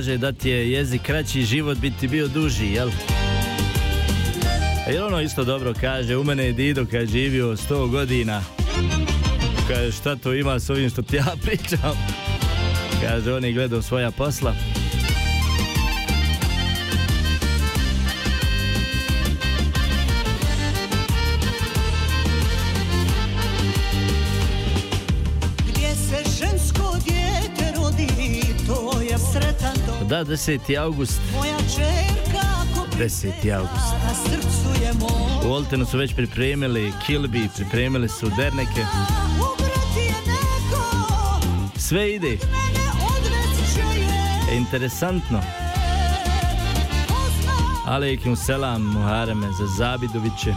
Kaže 0.00 0.18
da 0.18 0.32
ti 0.32 0.50
je 0.50 0.72
jezik 0.72 1.02
kraći, 1.02 1.44
život 1.44 1.78
bi 1.78 1.90
ti 1.90 2.08
bio 2.08 2.28
duži, 2.28 2.66
jel? 2.66 2.90
Jel 4.92 5.06
ono 5.06 5.20
isto 5.20 5.44
dobro 5.44 5.74
kaže, 5.80 6.16
u 6.16 6.24
mene 6.24 6.44
je 6.44 6.52
Dido 6.52 6.86
kad 6.90 7.08
živio 7.08 7.56
100 7.56 7.90
godina. 7.90 8.42
Kaže 9.68 9.92
šta 9.92 10.16
to 10.16 10.34
ima 10.34 10.60
s 10.60 10.70
ovim 10.70 10.90
što 10.90 11.02
ti 11.02 11.16
ja 11.16 11.34
pričam? 11.44 11.92
Kaže 13.02 13.34
on 13.34 13.44
je 13.44 13.52
gledao 13.52 13.82
svoja 13.82 14.10
posla. 14.10 14.54
10. 30.30 30.76
august, 30.78 31.20
Moja 31.32 31.56
čerka 31.56 32.46
ako 32.62 32.86
10. 32.98 33.56
august. 33.56 33.94
U 35.46 35.52
Oltenu 35.52 35.86
su 35.86 35.98
već 35.98 36.14
pripremili 36.14 36.92
kilbi, 37.06 37.48
pripremili 37.54 38.08
su 38.08 38.30
derneke. 38.36 38.84
Sve 41.76 42.14
ide. 42.14 42.38
interesantno. 44.52 45.40
Alejkim 47.86 48.36
selam, 48.36 48.82
Muhareme, 48.82 49.46
za 49.46 49.66
Zabidoviće. 49.78 50.54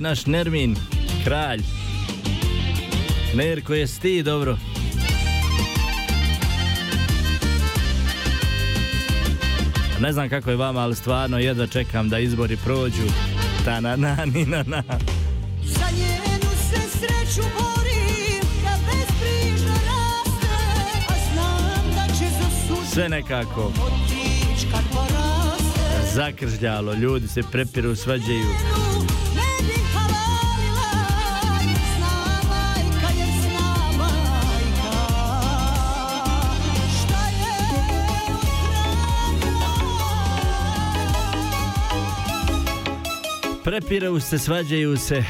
I 0.00 0.02
naš 0.02 0.26
Nermin, 0.26 0.76
kralj. 1.24 1.60
Nerko, 3.34 3.74
jesi 3.74 4.00
ti 4.00 4.22
dobro? 4.22 4.56
Ne 10.00 10.12
znam 10.12 10.28
kako 10.28 10.50
je 10.50 10.56
vama, 10.56 10.80
ali 10.80 10.96
stvarno 10.96 11.38
jedva 11.38 11.66
čekam 11.66 12.08
da 12.08 12.18
izbori 12.18 12.56
prođu. 12.56 13.02
Ta 13.64 13.80
na 13.80 13.96
na 13.96 14.16
ni 14.34 14.44
na 14.44 14.62
na. 14.62 14.82
Za 15.64 15.86
njenu 15.96 16.50
se 16.70 16.98
sreću 16.98 17.48
borim 17.58 18.44
Kad 18.64 18.80
bezbrižno 18.80 19.74
raste 19.74 20.46
A 21.08 21.14
znam 21.32 21.94
da 21.94 22.14
će 22.14 22.24
za 22.24 22.50
sudbinom 22.66 22.86
Sve 22.86 23.08
nekako 23.08 23.72
zakržljalo, 26.14 26.94
ljudi 26.94 27.28
se 27.28 27.42
prepiru, 27.52 27.96
svađaju. 27.96 28.44
Prepiraju 43.70 44.20
se, 44.20 44.38
svađaju 44.38 44.96
se. 44.96 45.24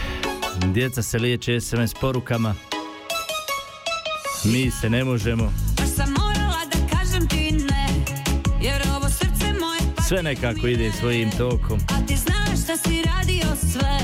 Djeca 0.66 1.02
se 1.02 1.18
liječe 1.18 1.60
SMS 1.60 1.94
porukama. 2.00 2.54
Mi 4.44 4.70
se 4.70 4.90
ne 4.90 5.04
možemo. 5.04 5.52
Baš 5.76 5.88
sam 5.96 6.10
morala 6.10 6.60
da 6.72 6.96
kažem 6.96 7.28
ti 7.28 7.50
ne 7.52 7.88
Jer 8.62 8.82
ovo 8.96 9.08
srce 9.08 9.46
moje 9.60 9.80
Sve 10.08 10.22
nekako 10.22 10.66
ide 10.66 10.92
svojim 10.92 11.30
tokom. 11.30 11.80
A 11.88 12.06
ti 12.06 12.16
znaš 12.16 12.58
da 12.66 12.76
si 12.76 13.02
radio 13.02 13.56
sve 13.72 13.98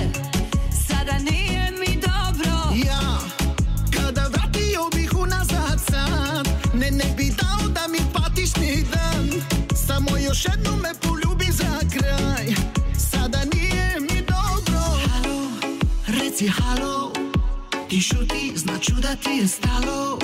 Sada 0.88 1.18
nije 1.18 1.72
mi 1.78 2.00
dobro 2.00 2.52
Ja, 2.86 3.18
kada 3.96 4.28
vratio 4.28 4.80
bih 4.94 5.10
unazad 5.14 5.80
sad 5.90 6.48
Ne, 6.74 6.90
ne 6.90 7.14
bi 7.16 7.24
dao 7.24 7.68
da 7.68 7.88
mi 7.88 7.98
patiš 8.12 8.56
ni 8.56 8.84
dan 8.94 9.30
Samo 9.86 10.16
još 10.16 10.44
jednom 10.44 10.80
me 10.80 10.90
poljubi 11.02 11.25
halo 16.48 17.12
Ti 17.88 18.00
šuti, 18.00 18.52
znači 18.54 18.92
da 19.02 19.14
ti 19.16 19.30
je 19.30 19.46
stalo 19.48 20.18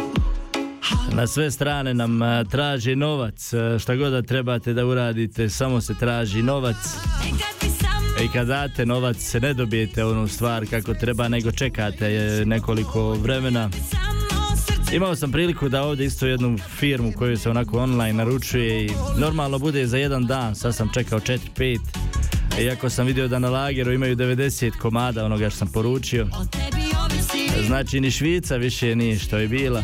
Na 1.12 1.26
sve 1.26 1.50
strane 1.50 1.94
nam 1.94 2.20
traži 2.50 2.96
novac. 2.96 3.52
Šta 3.80 3.96
god 3.96 4.12
da 4.12 4.22
trebate 4.22 4.72
da 4.72 4.86
uradite, 4.86 5.48
samo 5.48 5.80
se 5.80 5.94
traži 5.94 6.42
novac. 6.42 6.76
I 8.24 8.28
kad 8.28 8.46
date 8.46 8.86
novac, 8.86 9.34
ne 9.42 9.54
dobijete 9.54 10.04
onu 10.04 10.28
stvar 10.28 10.66
kako 10.70 10.94
treba, 10.94 11.28
nego 11.28 11.52
čekate 11.52 12.06
e, 12.06 12.44
nekoliko 12.44 13.12
vremena. 13.12 13.70
Imao 14.92 15.16
sam 15.16 15.32
priliku 15.32 15.68
da 15.68 15.82
ovdje 15.82 16.06
isto 16.06 16.26
jednu 16.26 16.58
firmu 16.58 17.12
koju 17.18 17.36
se 17.36 17.50
onako 17.50 17.78
online 17.78 18.12
naručuje 18.12 18.86
i 18.86 18.90
normalno 19.18 19.58
bude 19.58 19.86
za 19.86 19.98
jedan 19.98 20.26
dan, 20.26 20.54
sad 20.54 20.74
sam 20.74 20.90
čekao 20.94 21.20
4-5. 21.20 21.78
Iako 22.60 22.90
sam 22.90 23.06
vidio 23.06 23.28
da 23.28 23.38
na 23.38 23.50
lageru 23.50 23.92
imaju 23.92 24.16
90 24.16 24.78
komada 24.78 25.24
onoga 25.24 25.50
što 25.50 25.58
sam 25.58 25.68
poručio. 25.68 26.26
Znači 27.66 28.00
ni 28.00 28.10
Švica 28.10 28.56
više 28.56 28.96
nije 28.96 29.18
što 29.18 29.38
je 29.38 29.48
bila. 29.48 29.82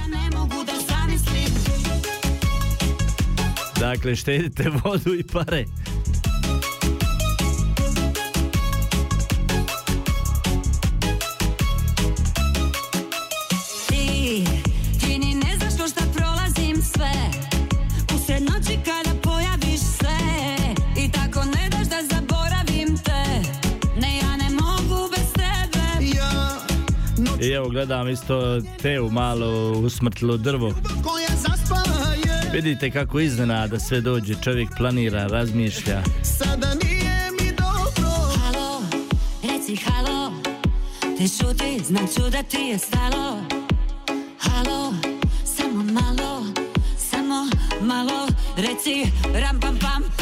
Dakle, 3.81 4.17
štedite 4.17 4.71
vodu 4.85 5.15
i 5.15 5.23
pare. 5.23 5.65
Evo 27.69 27.73
gledam 27.73 28.09
isto 28.09 28.61
Teu 28.83 29.11
malo 29.11 29.73
usmrtilo 29.73 30.37
drvo. 30.37 30.75
Vidite 32.53 32.91
kako 32.91 33.21
iznenada 33.21 33.79
sve 33.79 34.01
dođe, 34.01 34.35
čovjek 34.35 34.69
planira, 34.77 35.27
razmišlja. 35.27 36.03
Sada 36.23 36.75
nije 36.75 37.31
mi 37.41 37.51
dobro. 37.57 38.11
Halo, 38.43 38.83
reci 39.43 39.77
halo. 39.77 40.33
Ti 41.19 41.29
šuti, 41.29 41.85
znam 41.85 42.07
ću 42.07 42.31
da 42.31 42.43
ti 42.43 42.57
je 42.57 42.79
stalo. 42.79 43.41
Halo, 44.39 44.95
samo 45.45 45.83
malo 45.83 46.45
Samo 46.97 47.47
malo. 47.81 48.29
Reci 48.57 49.11
ram 49.35 49.61
pam 49.61 49.79
pam 49.79 50.18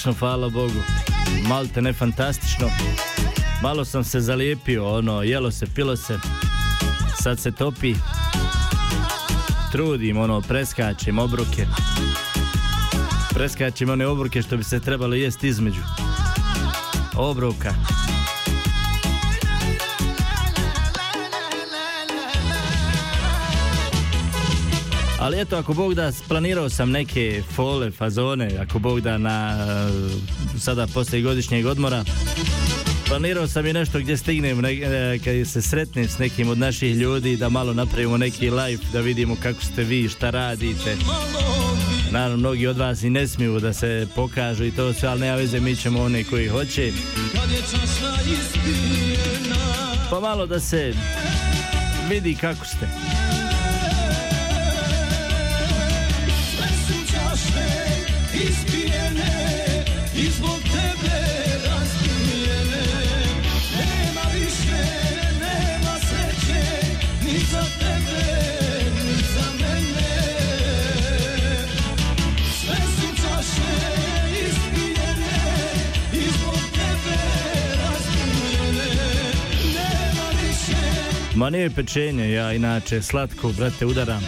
Odlično, 0.00 0.18
hvala 0.18 0.48
Bogu. 0.48 0.82
Malte 1.48 1.82
ne 1.82 1.92
fantastično. 1.92 2.68
Malo 3.62 3.84
sam 3.84 4.04
se 4.04 4.20
zalijepio, 4.20 4.96
ono, 4.96 5.22
jelo 5.22 5.50
se, 5.50 5.66
pilo 5.74 5.96
se. 5.96 6.18
Sad 7.22 7.38
se 7.38 7.52
topi. 7.52 7.94
Trudim, 9.72 10.18
ono, 10.18 10.40
preskačem 10.40 11.18
obroke. 11.18 11.66
Preskačem 13.34 13.90
one 13.90 14.06
obroke 14.06 14.42
što 14.42 14.56
bi 14.56 14.64
se 14.64 14.80
trebalo 14.80 15.14
jest 15.14 15.44
između. 15.44 15.82
Obroka. 17.16 17.74
Ali 25.20 25.40
eto, 25.40 25.56
ako 25.56 25.74
Bog 25.74 25.94
da, 25.94 26.12
planirao 26.28 26.68
sam 26.68 26.90
neke 26.90 27.42
fole, 27.54 27.90
fazone, 27.90 28.50
ako 28.60 28.78
Bog 28.78 29.00
da 29.00 29.18
na 29.18 29.66
eh, 30.56 30.58
sada 30.58 30.86
poslije 30.86 31.22
godišnjeg 31.22 31.66
odmora. 31.66 32.04
Planirao 33.06 33.48
sam 33.48 33.66
i 33.66 33.72
nešto 33.72 33.98
gdje 33.98 34.16
stignem 34.16 34.60
ne, 34.60 34.72
e, 34.72 35.18
kad 35.24 35.48
se 35.48 35.62
sretnem 35.62 36.08
s 36.08 36.18
nekim 36.18 36.48
od 36.48 36.58
naših 36.58 36.96
ljudi 36.96 37.36
da 37.36 37.48
malo 37.48 37.74
napravimo 37.74 38.16
neki 38.16 38.50
live 38.50 38.82
da 38.92 39.00
vidimo 39.00 39.36
kako 39.42 39.62
ste 39.62 39.84
vi, 39.84 40.08
šta 40.08 40.30
radite. 40.30 40.96
Naravno, 42.10 42.36
mnogi 42.36 42.66
od 42.66 42.76
vas 42.76 43.02
i 43.02 43.10
ne 43.10 43.28
smiju 43.28 43.60
da 43.60 43.72
se 43.72 44.06
pokažu 44.14 44.64
i 44.64 44.70
to 44.70 44.92
sve, 44.92 45.08
ali 45.08 45.20
nema 45.20 45.36
veze, 45.36 45.60
mi 45.60 45.76
ćemo 45.76 46.02
one 46.02 46.24
koji 46.24 46.48
hoće. 46.48 46.92
Pa 50.10 50.20
malo 50.20 50.46
da 50.46 50.60
se 50.60 50.94
vidi 52.08 52.34
kako 52.34 52.64
ste. 52.64 53.19
Ma 81.40 81.50
nije 81.50 81.70
pečenje, 81.70 82.32
ja 82.32 82.52
inače 82.52 83.02
slatko, 83.02 83.52
brate, 83.52 83.86
udaram. 83.86 84.20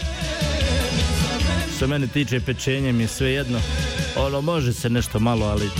Što 1.76 1.86
mene 1.86 2.06
tiče 2.06 2.40
pečenje 2.40 2.92
mi 2.92 3.02
je 3.02 3.08
sve 3.08 3.30
jedno. 3.30 3.60
Ono, 4.16 4.40
može 4.40 4.72
se 4.72 4.90
nešto 4.90 5.18
malo, 5.18 5.46
ali... 5.46 5.70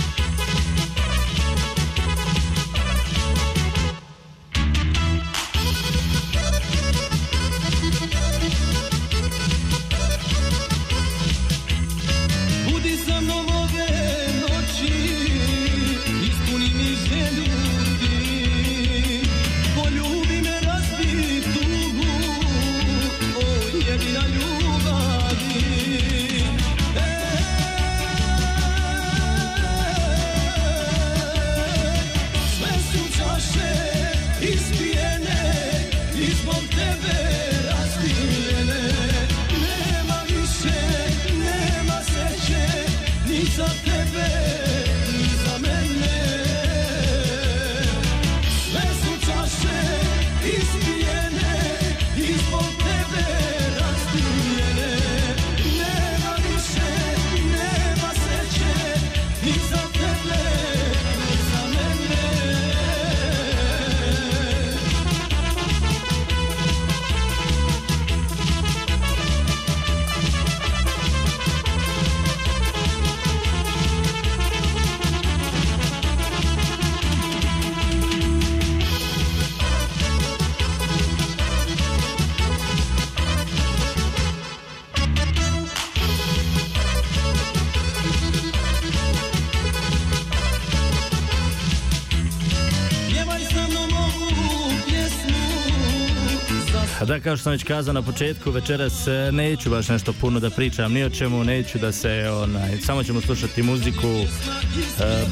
A 97.03 97.05
da, 97.05 97.19
kao 97.19 97.37
što 97.37 97.43
sam 97.43 97.51
već 97.51 97.63
kazao 97.63 97.93
na 97.93 98.01
početku, 98.01 98.51
večeras 98.51 99.07
e, 99.07 99.31
neću 99.31 99.69
baš 99.69 99.89
nešto 99.89 100.13
puno 100.13 100.39
da 100.39 100.49
pričam, 100.49 100.93
ni 100.93 101.03
o 101.03 101.09
čemu, 101.09 101.43
neću 101.43 101.77
da 101.77 101.91
se, 101.91 102.29
onaj, 102.29 102.77
samo 102.77 103.03
ćemo 103.03 103.21
slušati 103.21 103.63
muziku. 103.63 104.07
E, 104.07 105.25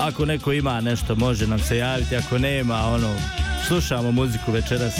ako 0.00 0.24
neko 0.24 0.52
ima 0.52 0.80
nešto, 0.80 1.14
može 1.14 1.46
nam 1.46 1.58
se 1.58 1.76
javiti, 1.76 2.16
ako 2.16 2.38
nema, 2.38 2.86
ono, 2.86 3.14
slušamo 3.68 4.12
muziku 4.12 4.52
večeras. 4.52 4.94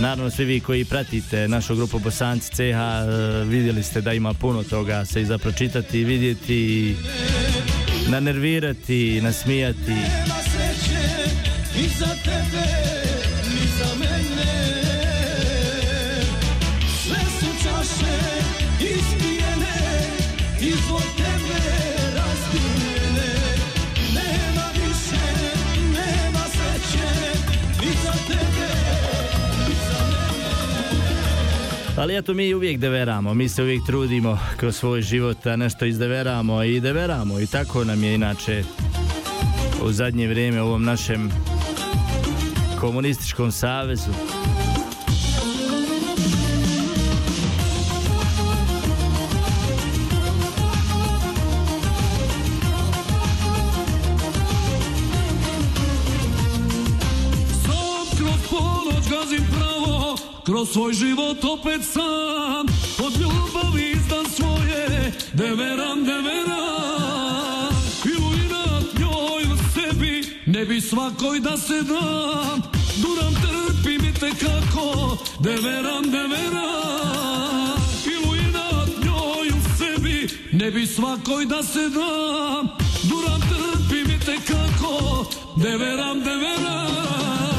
Naravno, 0.00 0.30
svi 0.30 0.44
vi 0.44 0.60
koji 0.60 0.84
pratite 0.84 1.48
našu 1.48 1.76
grupu 1.76 1.98
Bosanci 1.98 2.50
CH, 2.50 2.60
e, 2.60 3.44
vidjeli 3.44 3.82
ste 3.82 4.00
da 4.00 4.12
ima 4.12 4.34
puno 4.34 4.62
toga 4.62 5.04
se 5.04 5.22
i 5.22 5.26
za 5.26 5.38
pročitati, 5.38 6.04
vidjeti, 6.04 6.96
nanervirati, 8.08 9.20
nasmijati. 9.22 9.94
Ali 32.00 32.16
eto 32.16 32.34
mi 32.34 32.54
uvijek 32.54 32.78
deveramo, 32.78 33.34
mi 33.34 33.48
se 33.48 33.62
uvijek 33.62 33.86
trudimo 33.86 34.38
kroz 34.56 34.76
svoj 34.76 35.02
život 35.02 35.36
da 35.44 35.56
nešto 35.56 35.84
izdeveramo 35.84 36.62
i 36.62 36.80
deveramo 36.80 37.40
i 37.40 37.46
tako 37.46 37.84
nam 37.84 38.04
je 38.04 38.14
inače 38.14 38.62
u 39.82 39.92
zadnje 39.92 40.28
vrijeme 40.28 40.62
u 40.62 40.66
ovom 40.66 40.84
našem 40.84 41.30
komunističkom 42.80 43.52
savezu. 43.52 44.12
Kroz 60.60 60.72
svoj 60.72 60.92
život 60.92 61.44
opet 61.44 61.80
sam 61.92 62.66
Od 63.06 63.12
ljubavi 63.20 63.90
izdam 63.90 64.24
svoje 64.36 65.12
Deveram, 65.32 66.04
deveram 66.04 67.74
I 68.04 68.08
u 68.08 68.28
inat 68.44 68.98
njoj 68.98 69.42
u 69.52 69.56
sebi 69.74 70.42
Ne 70.46 70.64
bi 70.64 70.80
svakoj 70.80 71.40
da 71.40 71.56
se 71.56 71.82
dam. 71.82 72.62
Duram 72.96 73.34
trpim 73.34 74.04
i 74.04 74.12
tekako 74.14 75.16
Deveram, 75.38 76.04
deveram 76.04 77.80
I 78.06 78.28
u 78.28 78.36
inat 78.36 78.88
njoj 79.04 79.48
u 79.48 79.60
sebi 79.78 80.28
Ne 80.52 80.70
bi 80.70 80.86
svakoj 80.86 81.46
da 81.46 81.62
se 81.62 81.88
dam. 81.88 82.68
Duram 83.02 83.40
trpim 83.40 84.10
i 84.10 84.20
tekako 84.20 85.24
deveram 85.56 86.20
Deveram, 86.20 87.49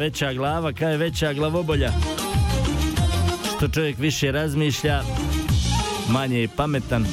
veća 0.00 0.32
glava, 0.32 0.72
kaj 0.72 0.92
je 0.92 0.96
veća 0.96 1.32
glavobolja. 1.32 1.92
Što 3.56 3.68
čovjek 3.68 3.98
više 3.98 4.32
razmišlja, 4.32 5.02
manje 6.08 6.40
je 6.40 6.48
pametan. 6.56 7.06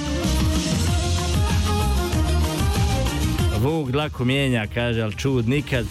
Vuk 3.62 3.92
dlaku 3.92 4.26
mijenja, 4.26 4.68
kaže, 4.74 5.02
ali 5.02 5.16
čud 5.18 5.50
nikad. 5.50 5.86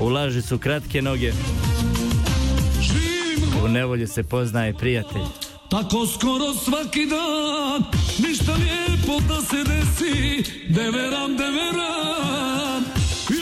U 0.00 0.42
su 0.42 0.58
kratke 0.58 1.02
noge. 1.02 1.32
U 3.64 3.68
nevolji 3.68 4.06
se 4.06 4.22
poznaje 4.22 4.74
prijatelj. 4.74 5.22
tako 5.70 6.06
skoro 6.06 6.54
svaki 6.54 7.06
dan 7.06 7.82
Ništa 8.28 8.52
lijepo 8.52 9.20
da 9.28 9.40
se 9.40 9.56
desi, 9.56 10.44
deveram, 10.68 11.36
deveram 11.36 12.53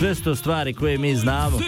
Sve 0.03 0.15
su 0.15 0.23
to 0.23 0.37
stvari 0.37 0.75
koje 0.75 0.99
mi 0.99 1.17
znamo, 1.17 1.61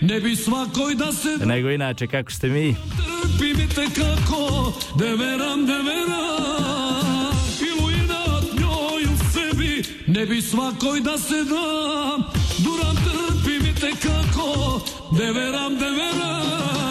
ne 0.00 0.20
bi 0.20 0.36
svakoj 0.36 0.94
da 0.94 1.12
se 1.12 1.46
nego 1.46 1.70
inače 1.70 2.06
kako 2.06 2.32
ste 2.32 2.48
mi. 2.48 2.74
trpi 2.74 3.54
mi 3.54 3.68
te 3.68 3.86
kako, 3.94 4.72
deveram, 4.98 5.66
deveram 5.66 7.34
Ilu 7.60 7.90
inat 7.90 8.44
njoj 8.60 9.04
u 9.04 9.16
sebi, 9.32 9.82
ne 10.06 10.26
bi 10.26 10.42
svakoj 10.42 11.00
da 11.00 11.18
se 11.18 11.44
dam. 11.44 12.22
Duram 12.58 12.96
trpi 12.96 13.66
mi 13.66 13.74
te 13.74 13.90
kako, 14.02 14.80
deveram, 15.18 15.74
deveram 15.74 15.74
Deveram, 15.78 16.83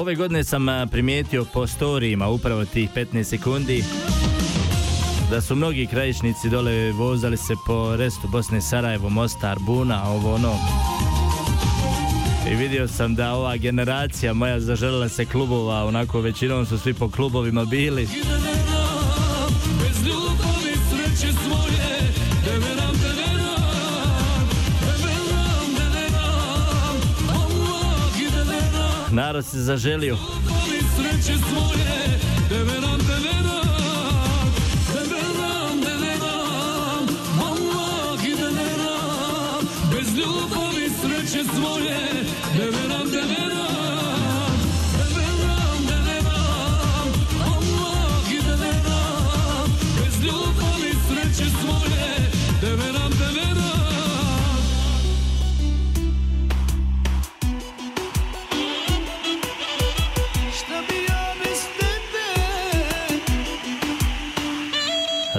Ove 0.00 0.14
godine 0.14 0.44
sam 0.44 0.66
primijetio 0.90 1.44
po 1.44 1.66
storijima 1.66 2.28
upravo 2.28 2.64
tih 2.64 2.90
15 2.96 3.24
sekundi 3.24 3.84
da 5.30 5.40
su 5.40 5.56
mnogi 5.56 5.86
krajišnici 5.86 6.50
dole 6.50 6.92
vozali 6.92 7.36
se 7.36 7.54
po 7.66 7.96
restu 7.96 8.28
Bosne 8.28 8.60
Sarajevo, 8.60 9.08
Mostar, 9.08 9.58
Buna, 9.58 10.10
ovo 10.10 10.34
ono. 10.34 10.54
I 12.52 12.54
vidio 12.54 12.88
sam 12.88 13.14
da 13.14 13.32
ova 13.32 13.56
generacija 13.56 14.34
moja 14.34 14.60
zaželjela 14.60 15.08
se 15.08 15.24
klubova, 15.24 15.84
onako 15.84 16.20
većinom 16.20 16.66
su 16.66 16.78
svi 16.78 16.94
po 16.94 17.10
klubovima 17.10 17.64
bili. 17.64 18.08
Narod 29.12 29.44
se 29.44 29.58
zaželio. 29.60 30.14
Ljubavi 30.14 30.80
sreće 30.96 31.38
svoje, 31.38 32.20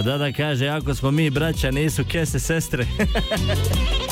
A 0.02 0.04
da 0.04 0.18
da 0.18 0.32
kaže, 0.32 0.68
ako 0.68 0.96
smo 0.96 1.12
mi 1.12 1.30
braća, 1.30 1.72
nisu 1.72 2.04
kese 2.06 2.40
sestre. 2.40 2.86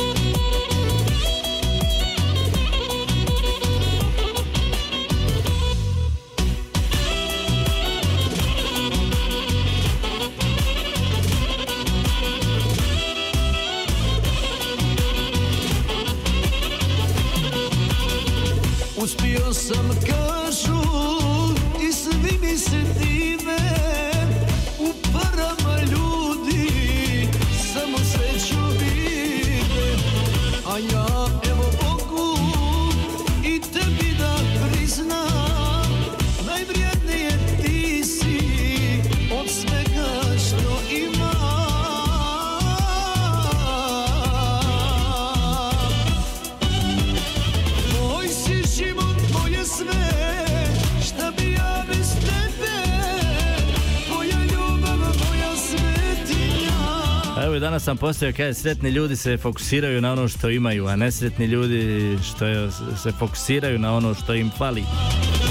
postavio 58.00 58.34
kaže 58.38 58.54
sretni 58.54 58.90
ljudi 58.90 59.16
se 59.16 59.38
fokusiraju 59.38 60.02
na 60.02 60.12
ono 60.12 60.28
što 60.28 60.50
imaju, 60.50 60.88
a 60.88 60.96
nesretni 60.96 61.46
ljudi 61.46 61.84
što 62.24 62.46
je- 62.46 62.70
se 62.98 63.12
fokusiraju 63.12 63.80
na 63.80 63.94
ono 63.94 64.14
što 64.14 64.34
im 64.34 64.52
fali. 64.58 64.84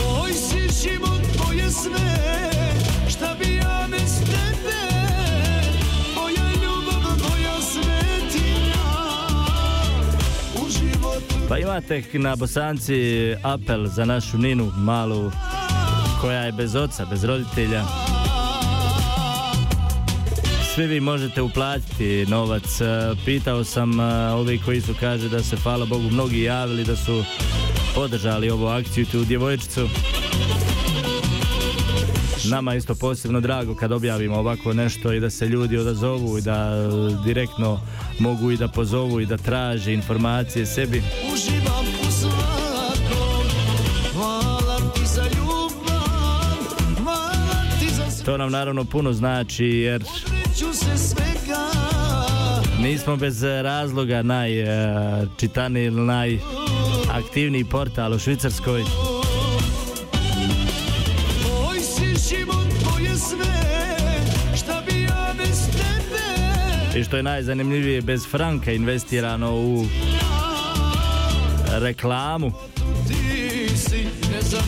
Moj 0.08 0.32
si 0.32 0.58
život, 0.82 1.20
moje 1.46 1.70
sve 1.70 2.18
Šta 3.08 3.34
bi 3.34 3.54
ja 3.54 3.86
bez 3.90 4.20
tebe 4.20 4.78
Tvoja 6.12 6.50
ljubav, 6.54 7.02
moja 7.20 7.60
svetinja 7.62 8.84
U 10.56 10.68
životu 10.70 11.34
Pa 11.48 11.58
imate 11.58 12.02
na 12.12 12.36
Bosanci 12.36 13.00
apel 13.44 13.86
za 13.86 14.04
našu 14.04 14.38
Ninu 14.38 14.72
malu 14.76 15.30
koja 16.20 16.40
je 16.40 16.52
bez 16.52 16.74
oca, 16.74 17.04
bez 17.04 17.24
roditelja. 17.24 17.84
Svi 20.78 20.86
vi 20.86 21.00
možete 21.00 21.42
uplatiti 21.42 22.26
novac. 22.28 22.80
E, 22.80 22.84
Pitao 23.24 23.64
sam 23.64 24.00
e, 24.00 24.04
ovi 24.32 24.60
koji 24.64 24.80
su 24.80 24.94
kaže 25.00 25.28
da 25.28 25.42
se 25.42 25.56
hvala 25.56 25.86
Bogu 25.86 26.10
mnogi 26.10 26.42
javili 26.42 26.84
da 26.84 26.96
su 26.96 27.24
podržali 27.94 28.50
ovu 28.50 28.66
akciju 28.66 29.06
tu 29.06 29.24
djevojčicu. 29.24 29.88
Nama 32.44 32.72
je 32.72 32.78
isto 32.78 32.94
posebno 32.94 33.40
drago 33.40 33.74
kad 33.74 33.92
objavimo 33.92 34.36
ovako 34.36 34.72
nešto 34.72 35.12
i 35.12 35.20
da 35.20 35.30
se 35.30 35.48
ljudi 35.48 35.76
odazovu 35.76 36.38
i 36.38 36.42
da 36.42 36.72
e, 36.74 37.24
direktno 37.24 37.80
mogu 38.18 38.50
i 38.50 38.56
da 38.56 38.68
pozovu 38.68 39.20
i 39.20 39.26
da 39.26 39.36
traže 39.36 39.92
informacije 39.92 40.66
sebi. 40.66 41.02
To 48.28 48.36
nam 48.36 48.52
naravno 48.52 48.84
puno 48.84 49.12
znači 49.12 49.64
jer 49.64 50.04
nismo 52.80 53.16
bez 53.16 53.42
e, 53.42 53.62
razloga 53.62 54.22
najčitaniji 54.22 55.84
ili 55.84 56.02
najaktivniji 56.02 57.64
portal 57.64 58.12
u 58.12 58.18
Švicarskoj. 58.18 58.84
I 66.96 67.04
što 67.04 67.16
je 67.16 67.22
najzanimljivije, 67.22 68.02
bez 68.02 68.26
franka 68.30 68.72
investirano 68.72 69.54
u 69.54 69.84
reklamu. 71.70 72.52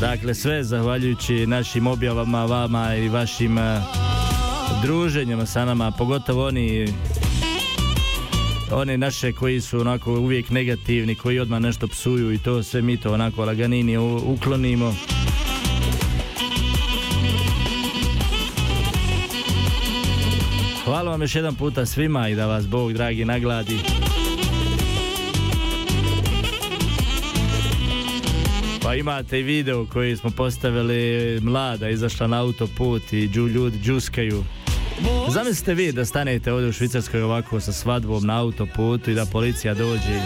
Dakle, 0.01 0.35
sve 0.35 0.64
zahvaljujući 0.64 1.47
našim 1.47 1.87
objavama, 1.87 2.45
vama 2.45 2.95
i 2.95 3.09
vašim 3.09 3.59
e, 3.59 3.81
druženjima 4.83 5.47
sa 5.47 5.64
nama, 5.64 5.91
pogotovo 5.91 6.47
oni 6.47 6.87
oni 8.72 8.99
naše 8.99 9.33
koji 9.33 9.61
su 9.61 9.81
onako 9.81 10.12
uvijek 10.12 10.51
negativni, 10.51 11.14
koji 11.14 11.39
odmah 11.39 11.61
nešto 11.61 11.89
psuju 11.89 12.33
i 12.33 12.39
to 12.39 12.62
sve 12.62 12.83
mi 12.83 12.97
to 12.97 13.12
onako 13.12 13.45
laganini 13.45 13.99
uklonimo. 14.26 14.95
Hvala 20.85 21.11
vam 21.11 21.22
još 21.22 21.35
jedan 21.35 21.55
puta 21.55 21.87
svima 21.87 22.28
i 22.28 22.35
da 22.35 22.47
vas 22.47 22.68
Bog 22.68 22.93
dragi 22.93 23.24
nagladi. 23.24 23.78
Pa 28.91 28.95
imate 28.95 29.41
i 29.41 29.43
video 29.43 29.86
koji 29.86 30.16
smo 30.16 30.30
postavili 30.30 31.41
mlada, 31.43 31.88
izašla 31.88 32.26
na 32.26 32.41
autoput 32.41 33.12
i 33.12 33.28
džu, 33.28 33.49
ljudi 33.49 33.78
džuskaju. 33.78 34.45
Zamislite 35.28 35.74
vi 35.74 35.93
da 35.93 36.05
stanete 36.05 36.53
ovdje 36.53 36.68
u 36.68 36.72
Švicarskoj 36.72 37.22
ovako 37.22 37.61
sa 37.61 37.72
svadbom 37.72 38.26
na 38.26 38.41
autoputu 38.41 39.11
i 39.11 39.14
da 39.14 39.26
policija 39.26 39.74
dođe. 39.74 40.20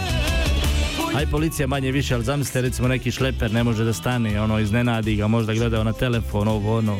Aj 1.15 1.25
policija 1.31 1.67
manje 1.67 1.91
više, 1.91 2.15
ali 2.15 2.23
zamislite 2.23 2.61
recimo 2.61 2.87
neki 2.87 3.11
šleper 3.11 3.53
ne 3.53 3.63
može 3.63 3.83
da 3.83 3.93
stane, 3.93 4.41
ono 4.41 4.59
iznenadi 4.59 5.15
ga, 5.15 5.27
možda 5.27 5.53
gledao 5.53 5.83
na 5.83 5.93
telefon, 5.93 6.47
ovo 6.47 6.77
ono. 6.77 6.97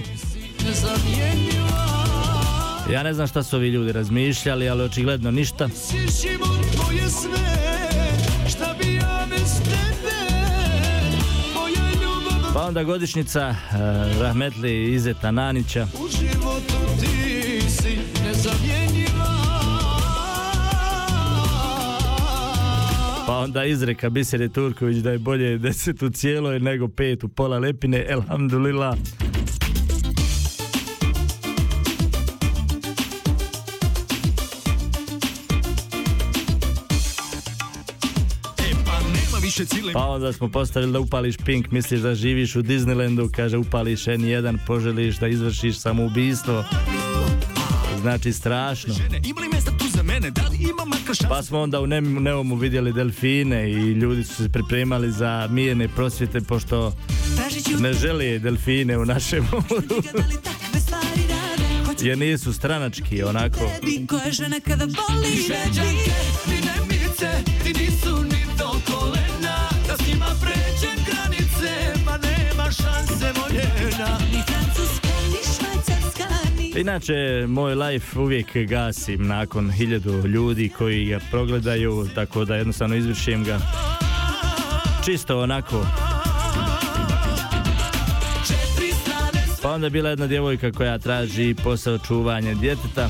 Ja 2.91 3.03
ne 3.03 3.13
znam 3.13 3.27
šta 3.27 3.43
su 3.43 3.55
ovi 3.55 3.69
ljudi 3.69 3.91
razmišljali, 3.91 4.69
ali 4.69 4.83
očigledno 4.83 5.31
ništa. 5.31 5.69
Šta 8.47 8.75
bi 8.79 8.95
ja 8.95 9.27
bez 9.29 9.94
Pa 12.55 12.61
onda 12.61 12.83
godišnjica 12.83 13.49
uh, 13.49 14.21
Rahmetli 14.21 14.93
Izeta 14.93 15.31
Nanića. 15.31 15.87
u 15.93 16.07
životu 16.07 16.73
ti 16.99 17.61
si 17.69 17.97
nezamjenjiva 18.23 19.35
Pa 23.27 23.37
onda 23.37 23.63
izreka 23.65 24.09
Bisere 24.09 24.49
Turković 24.49 24.97
da 24.97 25.11
je 25.11 25.17
bolje 25.17 25.57
deset 25.57 26.01
u 26.03 26.09
cijeloj 26.09 26.59
nego 26.59 26.87
pet 26.87 27.23
u 27.23 27.27
pola 27.27 27.59
lepine. 27.59 28.05
Elhamdulillah. 28.09 28.95
Više 39.59 39.75
cile 39.75 39.93
Pa 39.93 40.05
onda 40.05 40.33
smo 40.33 40.49
postavili 40.49 40.91
da 40.93 40.99
upališ 40.99 41.37
pink, 41.37 41.71
misliš 41.71 41.99
da 42.01 42.15
živiš 42.15 42.55
u 42.55 42.61
Disneylandu, 42.61 43.31
kaže 43.31 43.57
upališ 43.57 44.05
N1, 44.05 44.57
poželiš 44.67 45.17
da 45.17 45.27
izvršiš 45.27 45.77
samoubistvo. 45.77 46.63
Znači 48.01 48.33
strašno. 48.33 48.95
Pa 51.29 51.43
smo 51.43 51.59
onda 51.59 51.81
u 51.81 51.87
Neumu 51.87 52.55
vidjeli 52.55 52.93
delfine 52.93 53.71
i 53.71 53.91
ljudi 53.91 54.23
su 54.23 54.35
se 54.35 54.49
pripremali 54.49 55.11
za 55.11 55.47
mirne 55.51 55.87
prosvjete 55.87 56.41
pošto 56.41 56.93
ne 57.79 57.93
žele 57.93 58.39
delfine 58.39 58.97
u 58.97 59.05
našem 59.05 59.47
moru. 59.51 60.03
Jer 62.01 62.17
nisu 62.17 62.53
stranački 62.53 63.23
onako. 63.23 63.69
Šanse 73.25 73.39
voljena 73.39 74.17
Ni 74.31 74.43
francuska, 74.47 75.07
ni 75.31 75.39
švajcarska, 75.55 76.25
ni 76.57 76.81
Inače, 76.81 77.45
moj 77.47 77.75
live 77.75 78.05
uvijek 78.15 78.57
gasim 78.57 79.27
nakon 79.27 79.71
hiljadu 79.71 80.27
ljudi 80.27 80.69
koji 80.77 81.05
ga 81.05 81.19
progledaju, 81.31 82.07
tako 82.15 82.45
da 82.45 82.55
jednostavno 82.55 82.95
izvršim 82.95 83.43
ga 83.43 83.59
čisto 85.05 85.39
onako. 85.39 85.85
Pa 89.61 89.71
onda 89.71 89.87
je 89.87 89.91
bila 89.91 90.09
jedna 90.09 90.27
djevojka 90.27 90.71
koja 90.71 90.97
traži 90.97 91.55
posao 91.63 91.97
čuvanja 91.97 92.53
djeteta. 92.53 93.09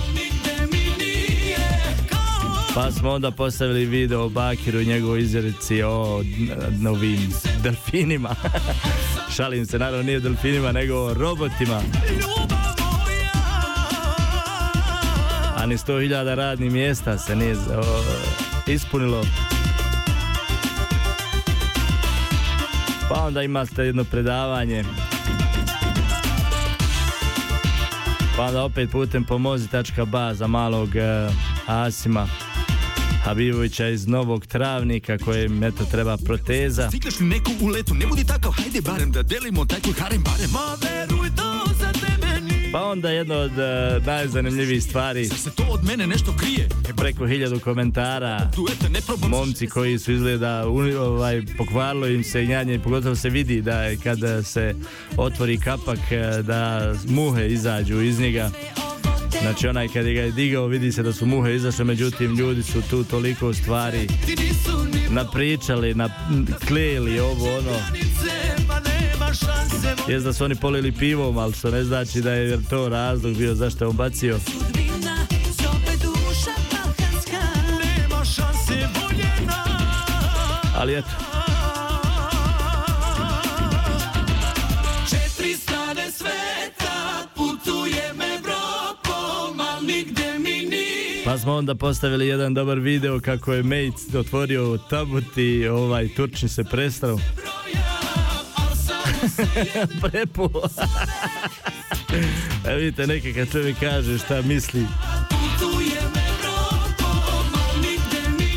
Pa 2.76 2.92
smo 2.92 3.12
onda 3.12 3.32
postavili 3.32 3.86
video 3.86 4.24
o 4.24 4.30
Bakiru 4.30 4.80
i 4.80 4.86
njegovoj 4.86 5.22
izreci 5.22 5.84
o 5.84 6.24
novim 6.80 7.34
delfinima. 7.64 8.36
Šalim 9.36 9.66
se, 9.66 9.80
naravno 9.80 10.04
nije 10.04 10.18
o 10.18 10.22
delfinima, 10.22 10.72
nego 10.72 10.96
o 10.96 11.14
robotima. 11.14 11.82
A 15.56 15.66
ni 15.66 15.78
100.000 15.78 16.36
radnih 16.36 16.72
mjesta 16.72 17.18
se 17.18 17.36
nije 17.36 17.56
ispunilo. 18.68 19.24
Pa 23.10 23.22
onda 23.22 23.44
imate 23.44 23.84
jedno 23.84 24.04
predavanje. 24.04 24.84
Pa 28.38 28.44
onda 28.44 28.64
opet 28.64 28.92
putem 28.92 29.24
pomozi.ba 29.24 30.34
za 30.34 30.48
malog 30.48 30.96
e, 30.96 31.30
Asima 31.68 32.45
Habibovića 33.26 33.88
iz 33.88 34.08
Novog 34.08 34.46
Travnika 34.46 35.18
kojem 35.18 35.64
eto 35.64 35.86
treba 35.92 36.18
proteza. 36.18 36.88
Stigneš 36.90 37.20
li 37.20 37.26
neku 37.26 37.52
u 37.62 37.68
letu, 37.68 37.94
ne 37.94 38.08
budi 38.08 38.24
takav, 38.26 38.52
hajde 38.52 38.82
barem 38.82 39.12
da 39.12 39.24
delimo 39.24 39.66
taj 39.66 39.80
tvoj 39.80 39.94
harem 39.94 40.24
barem 40.24 40.50
Ma 40.52 40.78
veruj 40.82 41.30
to 41.36 41.74
za 41.80 41.92
tebe 41.92 42.42
nije 42.42 42.72
Pa 42.72 42.84
onda 42.84 43.10
jedno 43.10 43.36
od 43.36 43.60
e, 43.60 44.00
najzanimljivijih 44.06 44.84
stvari 44.84 45.26
Zar 45.26 45.38
se 45.38 45.52
to 45.52 45.64
od 45.70 45.84
mene 45.84 46.08
nešto 46.08 46.36
krije? 46.38 46.70
E 46.90 46.94
preko 46.98 47.28
hiljadu 47.28 47.60
komentara 47.60 48.52
duete 48.56 48.90
ne 48.90 49.02
probam 49.02 49.30
momci 49.30 49.68
koji 49.68 50.00
su 50.00 50.12
izgleda 50.12 50.64
uni- 50.68 50.96
ovaj, 50.96 51.42
pokvarilo 51.58 52.08
im 52.08 52.24
se 52.24 52.46
njanje, 52.46 52.80
pogotovo 52.80 53.16
se 53.16 53.30
vidi 53.30 53.62
da 53.62 53.84
je 53.84 53.98
kada 53.98 54.44
se 54.44 54.76
otvori 55.18 55.58
kapak 55.58 56.00
eh, 56.12 56.42
da 56.44 56.94
muhe 57.08 57.48
izađu 57.48 58.02
iz 58.02 58.20
njega. 58.20 58.52
Znači 59.42 59.68
onaj 59.68 59.88
kad 59.88 60.04
ga 60.04 60.22
je 60.22 60.32
digao 60.32 60.68
vidi 60.68 60.92
se 60.92 61.04
da 61.04 61.14
su 61.14 61.26
muhe 61.26 61.56
izašle, 61.56 61.86
međutim 61.86 62.36
ljudi 62.36 62.64
su 62.64 62.82
tu 62.90 63.04
toliko 63.04 63.54
stvari 63.54 64.08
napričali, 65.10 65.94
na, 65.94 66.10
kleli 66.68 67.20
ovo 67.20 67.58
ono. 67.58 67.78
Jest 70.08 70.26
da 70.26 70.34
su 70.34 70.46
oni 70.46 70.56
polili 70.56 70.92
pivom, 70.92 71.38
ali 71.38 71.54
što 71.54 71.72
ne 71.72 71.84
znači 71.84 72.22
da 72.22 72.34
je 72.34 72.60
to 72.70 72.90
razlog 72.90 73.38
bio 73.38 73.56
zašto 73.56 73.84
je 73.84 73.90
on 73.90 73.96
bacio. 73.96 74.40
Ali 80.78 80.98
eto, 80.98 81.35
Pa 91.36 91.40
smo 91.40 91.54
onda 91.54 91.76
postavili 91.76 92.28
jedan 92.28 92.54
dobar 92.54 92.80
video 92.80 93.20
kako 93.20 93.54
je 93.54 93.64
Mate 93.64 94.20
otvorio 94.20 94.78
tabut 94.90 95.38
i 95.38 95.68
ovaj 95.68 96.10
Turčin 96.16 96.50
se 96.50 96.64
prestao. 96.64 97.20
Prepo. 100.02 100.50
Evo 102.68 102.78
vidite, 102.78 103.08
neki 103.08 103.34
kad 103.34 103.52
čovjek 103.52 103.80
kaže 103.80 104.18
šta 104.18 104.42
misli. 104.42 104.86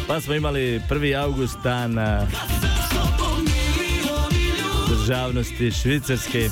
Pa 0.06 0.20
smo 0.20 0.34
imali 0.34 0.80
1. 0.90 1.22
august 1.22 1.58
dan 1.64 1.96
državnosti 4.88 5.72
Švicarske. 5.72 6.48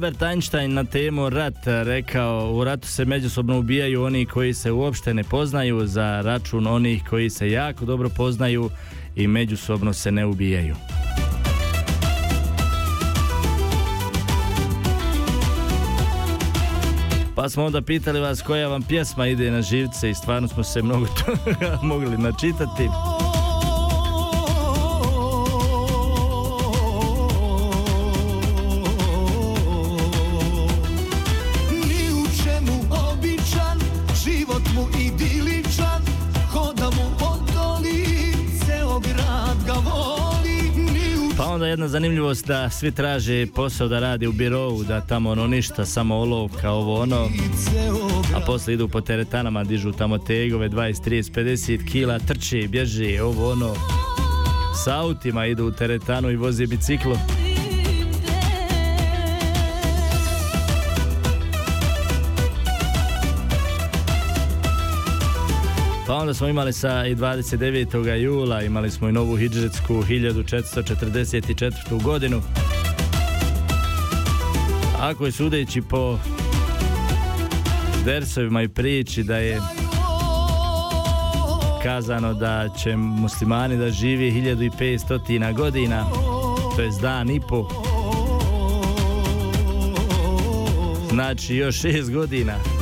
Albert 0.00 0.22
Einstein 0.22 0.74
na 0.74 0.84
temu 0.84 1.30
rat 1.30 1.66
rekao 1.66 2.52
u 2.54 2.64
ratu 2.64 2.88
se 2.88 3.04
međusobno 3.04 3.58
ubijaju 3.58 4.02
oni 4.02 4.26
koji 4.26 4.54
se 4.54 4.72
uopšte 4.72 5.14
ne 5.14 5.24
poznaju 5.24 5.86
za 5.86 6.20
račun 6.24 6.66
onih 6.66 7.02
koji 7.10 7.30
se 7.30 7.50
jako 7.50 7.84
dobro 7.84 8.08
poznaju 8.08 8.70
i 9.16 9.26
međusobno 9.26 9.92
se 9.92 10.12
ne 10.12 10.26
ubijaju. 10.26 10.74
Pa 17.34 17.48
smo 17.48 17.64
onda 17.64 17.82
pitali 17.82 18.20
vas 18.20 18.42
koja 18.42 18.68
vam 18.68 18.82
pjesma 18.82 19.26
ide 19.26 19.50
na 19.50 19.62
živce 19.62 20.10
i 20.10 20.14
stvarno 20.14 20.48
smo 20.48 20.64
se 20.64 20.82
mnogo 20.82 21.06
toga 21.26 21.78
mogli 21.82 22.18
načitati. 22.18 22.88
Zanimljivost 42.34 42.46
da 42.46 42.70
svi 42.70 42.92
traže 42.92 43.46
posao 43.54 43.88
da 43.88 44.00
radi 44.00 44.26
u 44.26 44.32
birovu, 44.32 44.84
da 44.84 45.00
tamo 45.00 45.30
ono 45.30 45.46
ništa, 45.46 45.84
samo 45.84 46.14
olovka, 46.14 46.70
ovo 46.70 47.00
ono. 47.00 47.28
A 48.36 48.40
poslije 48.46 48.74
idu 48.74 48.88
po 48.88 49.00
teretanama, 49.00 49.64
dižu 49.64 49.92
tamo 49.92 50.18
tegove, 50.18 50.68
20, 50.68 51.10
30, 51.10 51.32
50 51.32 51.90
kila, 51.92 52.18
trče, 52.18 52.68
bježe, 52.68 53.22
ovo 53.22 53.52
ono. 53.52 53.74
Sa 54.84 55.00
autima 55.00 55.46
idu 55.46 55.66
u 55.66 55.72
teretanu 55.72 56.30
i 56.30 56.36
voze 56.36 56.66
biciklo. 56.66 57.16
Pa 66.10 66.16
onda 66.16 66.34
smo 66.34 66.48
imali 66.48 66.72
sa 66.72 67.06
i 67.06 67.16
29. 67.16 68.14
jula, 68.14 68.62
imali 68.62 68.90
smo 68.90 69.08
i 69.08 69.12
novu 69.12 69.36
hidžetsku 69.36 69.94
1444. 69.94 72.02
godinu. 72.02 72.42
Ako 75.00 75.26
je 75.26 75.32
sudeći 75.32 75.82
po 75.82 76.18
dersovima 78.04 78.62
i 78.62 78.68
priči 78.68 79.22
da 79.22 79.36
je 79.36 79.60
kazano 81.82 82.34
da 82.34 82.68
će 82.82 82.96
muslimani 82.96 83.76
da 83.76 83.90
živi 83.90 84.32
1500 84.32 85.56
godina, 85.56 86.06
to 86.76 86.82
je 86.82 86.90
dan 87.02 87.30
i 87.30 87.40
po. 87.48 87.68
Znači 91.10 91.56
još 91.56 91.80
šest 91.80 92.12
godina. 92.12 92.79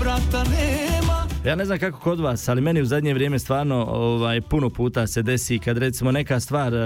Brata 0.00 0.44
nema 0.44 1.26
Ja 1.44 1.54
ne 1.54 1.64
znam 1.64 1.78
kako 1.78 1.98
kod 1.98 2.20
vas, 2.20 2.48
ali 2.48 2.60
meni 2.60 2.80
u 2.80 2.84
zadnje 2.84 3.14
vrijeme 3.14 3.38
stvarno 3.38 3.84
ovaj, 3.84 4.40
puno 4.40 4.70
puta 4.70 5.06
se 5.06 5.22
desi 5.22 5.58
kad 5.58 5.78
recimo 5.78 6.12
neka 6.12 6.40
stvar 6.40 6.74
e, 6.74 6.78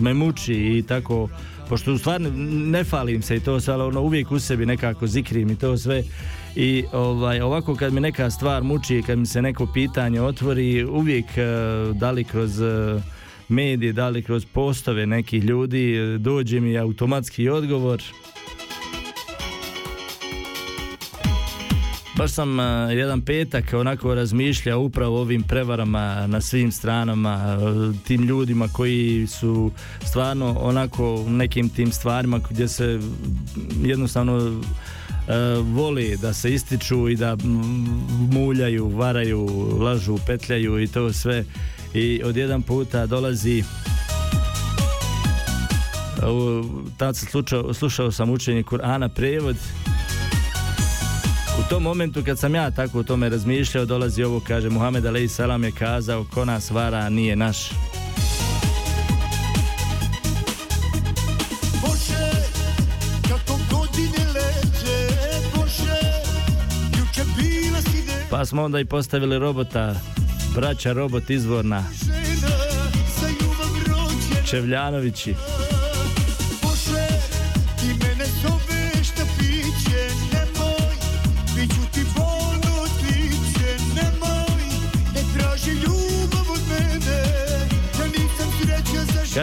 me 0.00 0.14
muči 0.14 0.54
i 0.54 0.84
tako, 0.88 1.28
pošto 1.68 1.92
u 1.92 1.98
stvari 1.98 2.24
ne 2.50 2.84
falim 2.84 3.22
se 3.22 3.36
i 3.36 3.40
to 3.40 3.60
sve, 3.60 3.74
ali 3.74 3.82
ono, 3.82 4.00
uvijek 4.00 4.30
u 4.30 4.38
sebi 4.38 4.66
nekako 4.66 5.06
zikrim 5.06 5.50
i 5.50 5.56
to 5.56 5.76
sve. 5.76 6.02
I 6.56 6.84
ovaj, 6.92 7.40
ovako 7.40 7.74
kad 7.74 7.92
mi 7.92 8.00
neka 8.00 8.30
stvar 8.30 8.62
muči, 8.62 9.02
kad 9.06 9.18
mi 9.18 9.26
se 9.26 9.42
neko 9.42 9.66
pitanje 9.74 10.20
otvori, 10.20 10.84
uvijek 10.84 11.26
e, 11.36 11.44
da 11.92 12.10
li 12.10 12.24
kroz 12.24 12.60
e, 12.60 13.00
medije, 13.48 13.92
da 13.92 14.08
li 14.08 14.22
kroz 14.22 14.44
postove 14.44 15.06
nekih 15.06 15.44
ljudi, 15.44 15.96
dođe 16.18 16.60
mi 16.60 16.78
automatski 16.78 17.48
odgovor. 17.48 18.02
Baš 22.16 22.30
sam 22.30 22.58
uh, 22.58 22.64
jedan 22.90 23.20
petak 23.20 23.64
onako 23.72 24.14
razmišljao 24.14 24.80
upravo 24.80 25.20
ovim 25.20 25.42
prevarama 25.42 26.26
na 26.26 26.40
svim 26.40 26.72
stranama, 26.72 27.58
uh, 27.60 27.96
tim 28.06 28.22
ljudima 28.22 28.68
koji 28.72 29.26
su 29.26 29.70
stvarno 30.04 30.58
onako 30.60 31.24
nekim 31.28 31.68
tim 31.68 31.92
stvarima 31.92 32.40
gdje 32.50 32.68
se 32.68 33.00
jednostavno 33.82 34.36
uh, 34.36 34.64
voli 35.74 36.16
da 36.22 36.32
se 36.32 36.54
ističu 36.54 37.08
i 37.08 37.16
da 37.16 37.36
muljaju, 38.32 38.88
varaju, 38.88 39.46
lažu, 39.80 40.18
petljaju 40.26 40.82
i 40.82 40.86
to 40.86 41.12
sve. 41.12 41.44
I 41.94 42.22
od 42.24 42.36
jedan 42.36 42.62
puta 42.62 43.06
dolazi 43.06 43.64
tad 46.96 47.16
slušao, 47.16 47.74
slušao 47.74 48.12
sam 48.12 48.30
učenje 48.30 48.62
Kur'ana 48.62 49.08
prevod 49.08 49.56
u 51.60 51.68
tom 51.68 51.82
momentu 51.82 52.22
kad 52.24 52.38
sam 52.38 52.54
ja 52.54 52.70
tako 52.70 52.98
o 52.98 53.02
tome 53.02 53.28
razmišljao 53.28 53.84
dolazi 53.84 54.22
ovo 54.22 54.40
kaže 54.40 54.70
Muhammed 54.70 55.06
alaih 55.06 55.30
salam 55.30 55.64
je 55.64 55.72
kazao 55.72 56.24
ko 56.34 56.44
nas 56.44 56.70
vara 56.70 57.08
nije 57.08 57.36
naš. 57.36 57.70
Pa 68.30 68.44
smo 68.44 68.64
onda 68.64 68.80
i 68.80 68.84
postavili 68.84 69.38
robota 69.38 69.94
braća 70.54 70.92
robot 70.92 71.30
izvorna. 71.30 71.84
Čevljanovići 74.50 75.34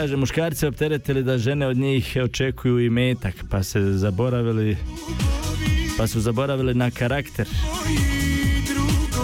kaže 0.03 0.15
muškarci 0.15 0.65
opteretili 0.65 1.23
da 1.23 1.37
žene 1.37 1.67
od 1.67 1.77
njih 1.77 2.17
očekuju 2.23 2.79
i 2.79 2.89
metak 2.89 3.35
pa 3.49 3.63
se 3.63 3.81
zaboravili 3.81 4.77
pa 5.97 6.07
su 6.07 6.21
zaboravili 6.21 6.73
na 6.73 6.91
karakter. 6.91 7.47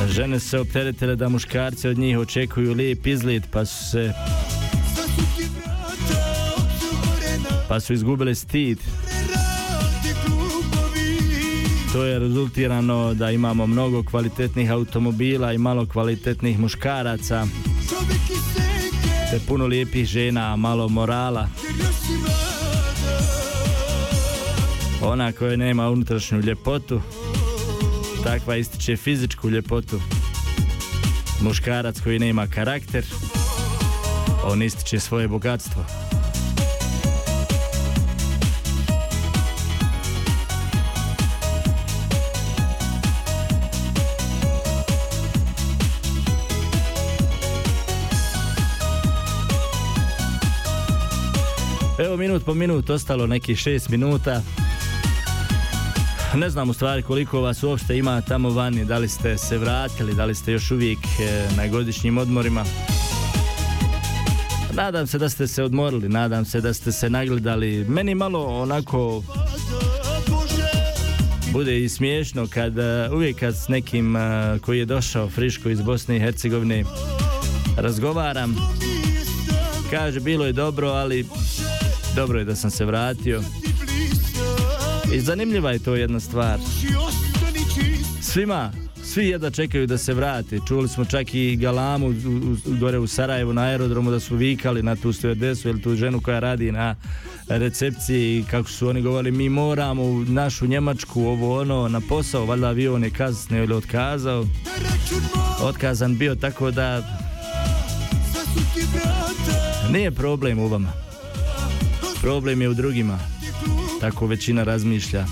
Žene 0.09 0.39
se 0.39 0.59
opteretile 0.59 1.15
da 1.15 1.29
muškarci 1.29 1.87
od 1.87 1.97
njih 1.97 2.17
očekuju 2.17 2.73
lijep 2.73 3.07
izgled 3.07 3.43
pa 3.51 3.65
su 3.65 3.89
se 3.91 4.13
pa 7.67 7.79
su 7.79 7.93
izgubili 7.93 8.35
stid. 8.35 8.77
To 11.93 12.03
je 12.03 12.19
rezultirano 12.19 13.13
da 13.13 13.31
imamo 13.31 13.67
mnogo 13.67 14.03
kvalitetnih 14.03 14.71
automobila 14.71 15.53
i 15.53 15.57
malo 15.57 15.85
kvalitetnih 15.85 16.59
muškaraca 16.59 17.47
te 19.31 19.39
puno 19.47 19.65
lijepih 19.65 20.05
žena, 20.05 20.55
malo 20.55 20.87
morala. 20.87 21.47
Ona 25.01 25.31
koja 25.31 25.57
nema 25.57 25.89
unutrašnju 25.89 26.39
ljepotu 26.39 27.01
takva 28.23 28.55
ističe 28.55 28.97
fizičku 28.97 29.49
ljepotu. 29.49 30.01
Muškarac 31.41 32.01
koji 32.01 32.19
nema 32.19 32.47
karakter 32.47 33.05
on 34.43 34.61
ističe 34.61 34.99
svoje 34.99 35.27
bogatstvo 35.27 36.08
Evo 52.09 52.17
minut 52.17 52.45
po 52.45 52.53
minut, 52.53 52.89
ostalo 52.89 53.27
nekih 53.27 53.57
šest 53.57 53.89
minuta. 53.89 54.41
Ne 56.35 56.49
znam 56.49 56.69
u 56.69 56.73
stvari 56.73 57.03
koliko 57.03 57.41
vas 57.41 57.63
uopšte 57.63 57.97
ima 57.97 58.21
tamo 58.21 58.49
vani, 58.49 58.85
da 58.85 58.97
li 58.97 59.07
ste 59.07 59.37
se 59.37 59.57
vratili, 59.57 60.15
da 60.15 60.25
li 60.25 60.35
ste 60.35 60.51
još 60.51 60.71
uvijek 60.71 60.97
e, 60.97 61.47
na 61.57 61.67
godišnjim 61.67 62.17
odmorima. 62.17 62.65
Nadam 64.73 65.07
se 65.07 65.17
da 65.17 65.29
ste 65.29 65.47
se 65.47 65.63
odmorili, 65.63 66.09
nadam 66.09 66.45
se 66.45 66.61
da 66.61 66.73
ste 66.73 66.91
se 66.91 67.09
nagledali. 67.09 67.85
Meni 67.89 68.15
malo 68.15 68.45
onako 68.45 69.23
bude 71.51 71.83
i 71.83 71.89
smiješno 71.89 72.47
kad 72.47 72.77
e, 72.77 73.09
uvijek 73.13 73.39
kad 73.39 73.55
s 73.55 73.67
nekim 73.67 74.15
e, 74.15 74.19
koji 74.61 74.79
je 74.79 74.85
došao 74.85 75.29
friško 75.29 75.69
iz 75.69 75.81
Bosne 75.81 76.17
i 76.17 76.19
Hercegovine 76.19 76.83
razgovaram. 77.77 78.55
Kaže 79.91 80.19
bilo 80.19 80.45
je 80.45 80.53
dobro, 80.53 80.87
ali 80.87 81.25
dobro 82.19 82.39
je 82.39 82.45
da 82.45 82.55
sam 82.55 82.71
se 82.71 82.85
vratio. 82.85 83.41
I 85.13 85.19
zanimljiva 85.19 85.71
je 85.71 85.79
to 85.79 85.95
jedna 85.95 86.19
stvar. 86.19 86.59
Svima, 88.21 88.71
svi 89.03 89.25
jedva 89.25 89.49
čekaju 89.49 89.87
da 89.87 89.97
se 89.97 90.13
vrati. 90.13 90.59
Čuli 90.67 90.89
smo 90.89 91.05
čak 91.05 91.33
i 91.33 91.55
galamu 91.55 92.07
u- 92.07 92.09
u- 92.09 92.75
gore 92.75 92.99
u 92.99 93.07
Sarajevu 93.07 93.53
na 93.53 93.61
aerodromu 93.61 94.11
da 94.11 94.19
su 94.19 94.35
vikali 94.35 94.83
na 94.83 94.95
tu 94.95 95.09
stewardesu 95.09 95.67
ili 95.67 95.81
tu 95.81 95.95
ženu 95.95 96.21
koja 96.21 96.39
radi 96.39 96.71
na 96.71 96.95
recepciji 97.47 98.45
kako 98.51 98.69
su 98.69 98.87
oni 98.87 99.01
govorili 99.01 99.31
mi 99.33 99.49
moramo 99.49 100.03
u 100.03 100.19
našu 100.19 100.67
Njemačku 100.67 101.21
ovo 101.23 101.59
ono 101.59 101.87
na 101.87 102.01
posao, 102.01 102.45
valjda 102.45 102.67
avion 102.67 103.03
je 103.03 103.09
kasnio 103.09 103.63
ili 103.63 103.73
otkazao. 103.73 104.45
Otkazan 105.61 106.17
bio 106.17 106.35
tako 106.35 106.71
da 106.71 107.03
nije 109.91 110.11
problem 110.11 110.59
u 110.59 110.67
vama. 110.67 111.08
Problem 112.21 112.61
je 112.61 112.69
u 112.69 112.73
drugima. 112.73 113.19
Tako 114.01 114.27
većina 114.27 114.63
razmišlja. 114.63 115.25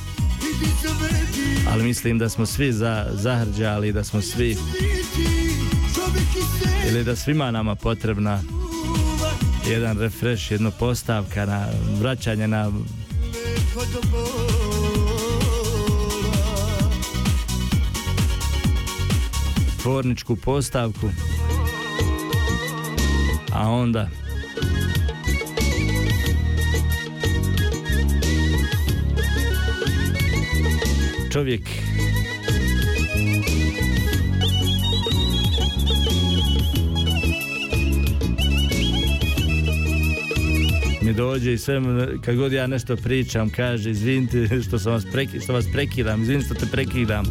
Ali 1.71 1.83
mislim 1.83 2.17
da 2.17 2.29
smo 2.29 2.45
svi 2.45 2.73
za, 2.73 3.05
zahrđali, 3.13 3.91
da 3.91 4.03
smo 4.03 4.21
svi 4.21 4.57
ili 6.89 7.03
da 7.03 7.15
svima 7.15 7.51
nama 7.51 7.75
potrebna 7.75 8.41
jedan 9.69 9.99
refresh, 9.99 10.51
jedna 10.51 10.71
postavka 10.71 11.45
na 11.45 11.67
vraćanje 11.99 12.47
na 12.47 12.71
tvorničku 19.81 20.35
postavku 20.35 21.09
a 23.53 23.69
onda 23.69 24.09
čovjek 31.37 31.61
mi 41.01 41.13
dođe 41.13 41.53
i 41.53 41.57
sve, 41.57 41.81
kad 42.25 42.35
god 42.35 42.51
ja 42.53 42.67
nešto 42.67 42.95
pričam, 42.95 43.49
kaže, 43.49 43.89
izvinite 43.91 44.61
što, 44.67 44.79
sam 44.79 44.91
vas 44.91 45.05
preki, 45.11 45.39
što 45.39 45.53
vas 45.53 45.65
prekidam, 45.73 46.21
izvinite 46.21 46.45
što 46.45 46.55
te 46.55 46.65
prekidam. 46.71 47.25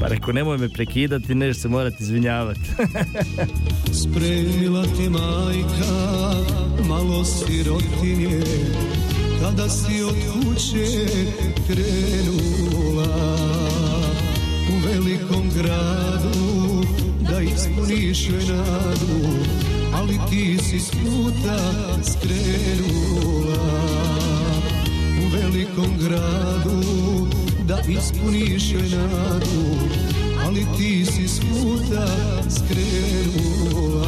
Pa 0.00 0.08
reko, 0.08 0.32
nemoj 0.32 0.58
me 0.58 0.68
prekidati, 0.68 1.34
neš 1.34 1.56
se 1.56 1.68
morati 1.68 1.96
izvinjavati. 2.00 2.60
Spremila 4.02 4.82
ti 4.82 5.08
majka 5.08 5.94
malo 6.88 7.24
sirotinje 7.24 8.40
Kada 9.44 9.68
si 9.68 10.02
od 10.02 10.14
kuće 10.32 11.06
krenula 11.66 13.36
U 14.70 14.74
velikom 14.86 15.50
gradu 15.54 16.84
da 17.30 17.40
ispuniš 17.40 18.28
nadu 18.28 19.28
Ali 19.94 20.18
ti 20.30 20.58
si 20.58 20.80
s 20.80 20.90
puta 20.90 21.58
skrenula 22.02 23.64
U 25.24 25.28
velikom 25.36 25.98
gradu 26.00 26.82
da 27.68 27.78
ispuniš 27.88 28.72
nadu 28.72 29.74
ali 30.46 30.66
ti 30.78 31.04
si 31.04 31.28
s 31.28 31.40
puta 31.40 32.06
skrenula 32.50 34.04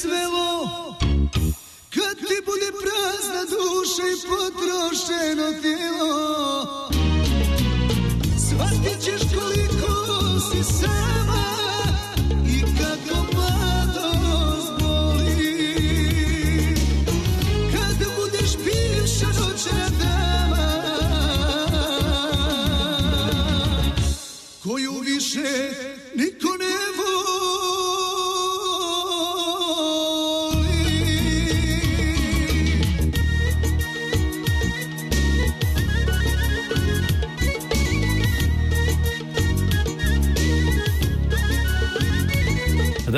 svelo 0.00 0.50
Kad 1.94 2.16
ti 2.16 2.36
bude 2.48 2.70
prazna 2.82 3.42
duša 3.52 4.04
i 4.12 4.16
potrošeno 4.28 5.48
tijelo 5.62 6.88
Shvatit 8.46 9.04
ćeš 9.04 9.22
koliko 9.34 9.59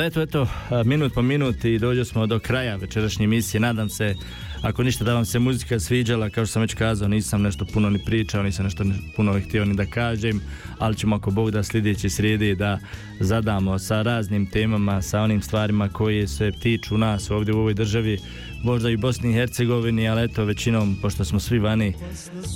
Eto, 0.05 0.21
eto, 0.21 0.47
minut 0.85 1.13
po 1.13 1.21
minut 1.21 1.65
i 1.65 1.79
dođe 1.79 2.05
smo 2.05 2.27
do 2.27 2.39
kraja 2.39 2.75
večerašnje 2.75 3.23
emisije. 3.23 3.61
Nadam 3.61 3.89
se, 3.89 4.15
ako 4.61 4.83
ništa 4.83 5.03
da 5.03 5.13
vam 5.13 5.25
se 5.25 5.39
muzika 5.39 5.79
sviđala, 5.79 6.29
kao 6.29 6.45
što 6.45 6.53
sam 6.53 6.61
već 6.61 6.73
kazao, 6.73 7.07
nisam 7.07 7.41
nešto 7.41 7.65
puno 7.65 7.89
ni 7.89 7.99
pričao, 8.05 8.43
nisam 8.43 8.65
nešto 8.65 8.83
puno 9.15 9.39
htio 9.47 9.65
ni 9.65 9.75
da 9.75 9.85
kažem, 9.85 10.41
ali 10.79 10.95
ćemo 10.95 11.15
ako 11.15 11.31
Bog 11.31 11.51
da 11.51 11.63
sljedeći 11.63 12.09
srijedi 12.09 12.55
da 12.55 12.79
zadamo 13.19 13.79
sa 13.79 14.01
raznim 14.01 14.45
temama, 14.45 15.01
sa 15.01 15.21
onim 15.21 15.41
stvarima 15.41 15.89
koje 15.89 16.27
se 16.27 16.51
tiču 16.51 16.97
nas 16.97 17.31
ovdje 17.31 17.53
u 17.53 17.59
ovoj 17.59 17.73
državi, 17.73 18.17
možda 18.63 18.89
i 18.89 18.97
Bosni 18.97 19.29
i 19.29 19.33
Hercegovini, 19.33 20.09
ali 20.09 20.23
eto, 20.23 20.45
većinom, 20.45 20.97
pošto 21.01 21.25
smo 21.25 21.39
svi 21.39 21.59
vani, 21.59 21.93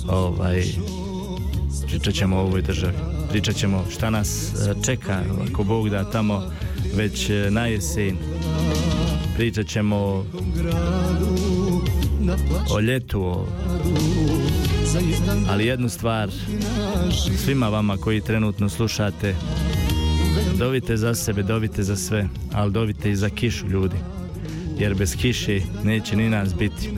ovaj, 0.08 0.64
pričat 1.88 2.14
ćemo 2.14 2.36
o 2.36 2.40
ovoj 2.40 2.62
državi. 2.62 2.94
Pričat 3.30 3.56
ćemo 3.56 3.84
šta 3.90 4.10
nas 4.10 4.54
e, 4.54 4.74
čeka, 4.86 5.22
ako 5.50 5.64
Bog 5.64 5.90
da 5.90 6.10
tamo 6.10 6.50
već 6.94 7.30
e, 7.30 7.50
na 7.50 7.66
jesen. 7.66 8.16
Pričat 9.36 9.66
ćemo 9.66 10.24
o, 12.70 12.80
ljetu, 12.80 13.46
ali 15.48 15.66
jednu 15.66 15.88
stvar 15.88 16.30
svima 17.44 17.68
vama 17.68 17.96
koji 17.96 18.20
trenutno 18.20 18.68
slušate, 18.68 19.34
dovite 20.58 20.96
za 20.96 21.14
sebe, 21.14 21.42
dovite 21.42 21.82
za 21.82 21.96
sve, 21.96 22.28
ali 22.52 22.72
dovite 22.72 23.10
i 23.10 23.16
za 23.16 23.30
kišu 23.30 23.66
ljudi. 23.66 23.96
Jer 24.78 24.94
bez 24.94 25.16
kiše 25.16 25.60
neće 25.84 26.16
ni 26.16 26.30
nas 26.30 26.54
biti. 26.54 26.90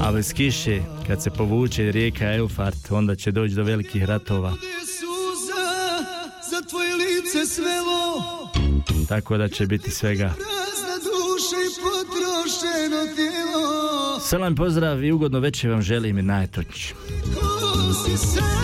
A 0.00 0.12
bez 0.12 0.32
kiše, 0.32 0.80
kad 1.06 1.22
se 1.22 1.30
povuče 1.30 1.92
rijeka 1.92 2.34
Eufart, 2.34 2.90
onda 2.90 3.14
će 3.14 3.30
doći 3.30 3.54
do 3.54 3.62
velikih 3.62 4.04
ratova. 4.04 4.52
Lice 7.34 7.54
svelo 7.54 8.48
Tako 9.08 9.36
da 9.36 9.48
će 9.48 9.66
biti 9.66 9.90
svega. 9.90 10.34
Salam 14.20 14.54
pozdrav 14.54 15.04
i 15.04 15.12
ugodno 15.12 15.40
večer 15.40 15.70
vam 15.70 15.82
želim 15.82 16.18
i 16.18 16.22
najtoći. 16.22 16.94
Ko 17.34 17.94
si 17.94 18.63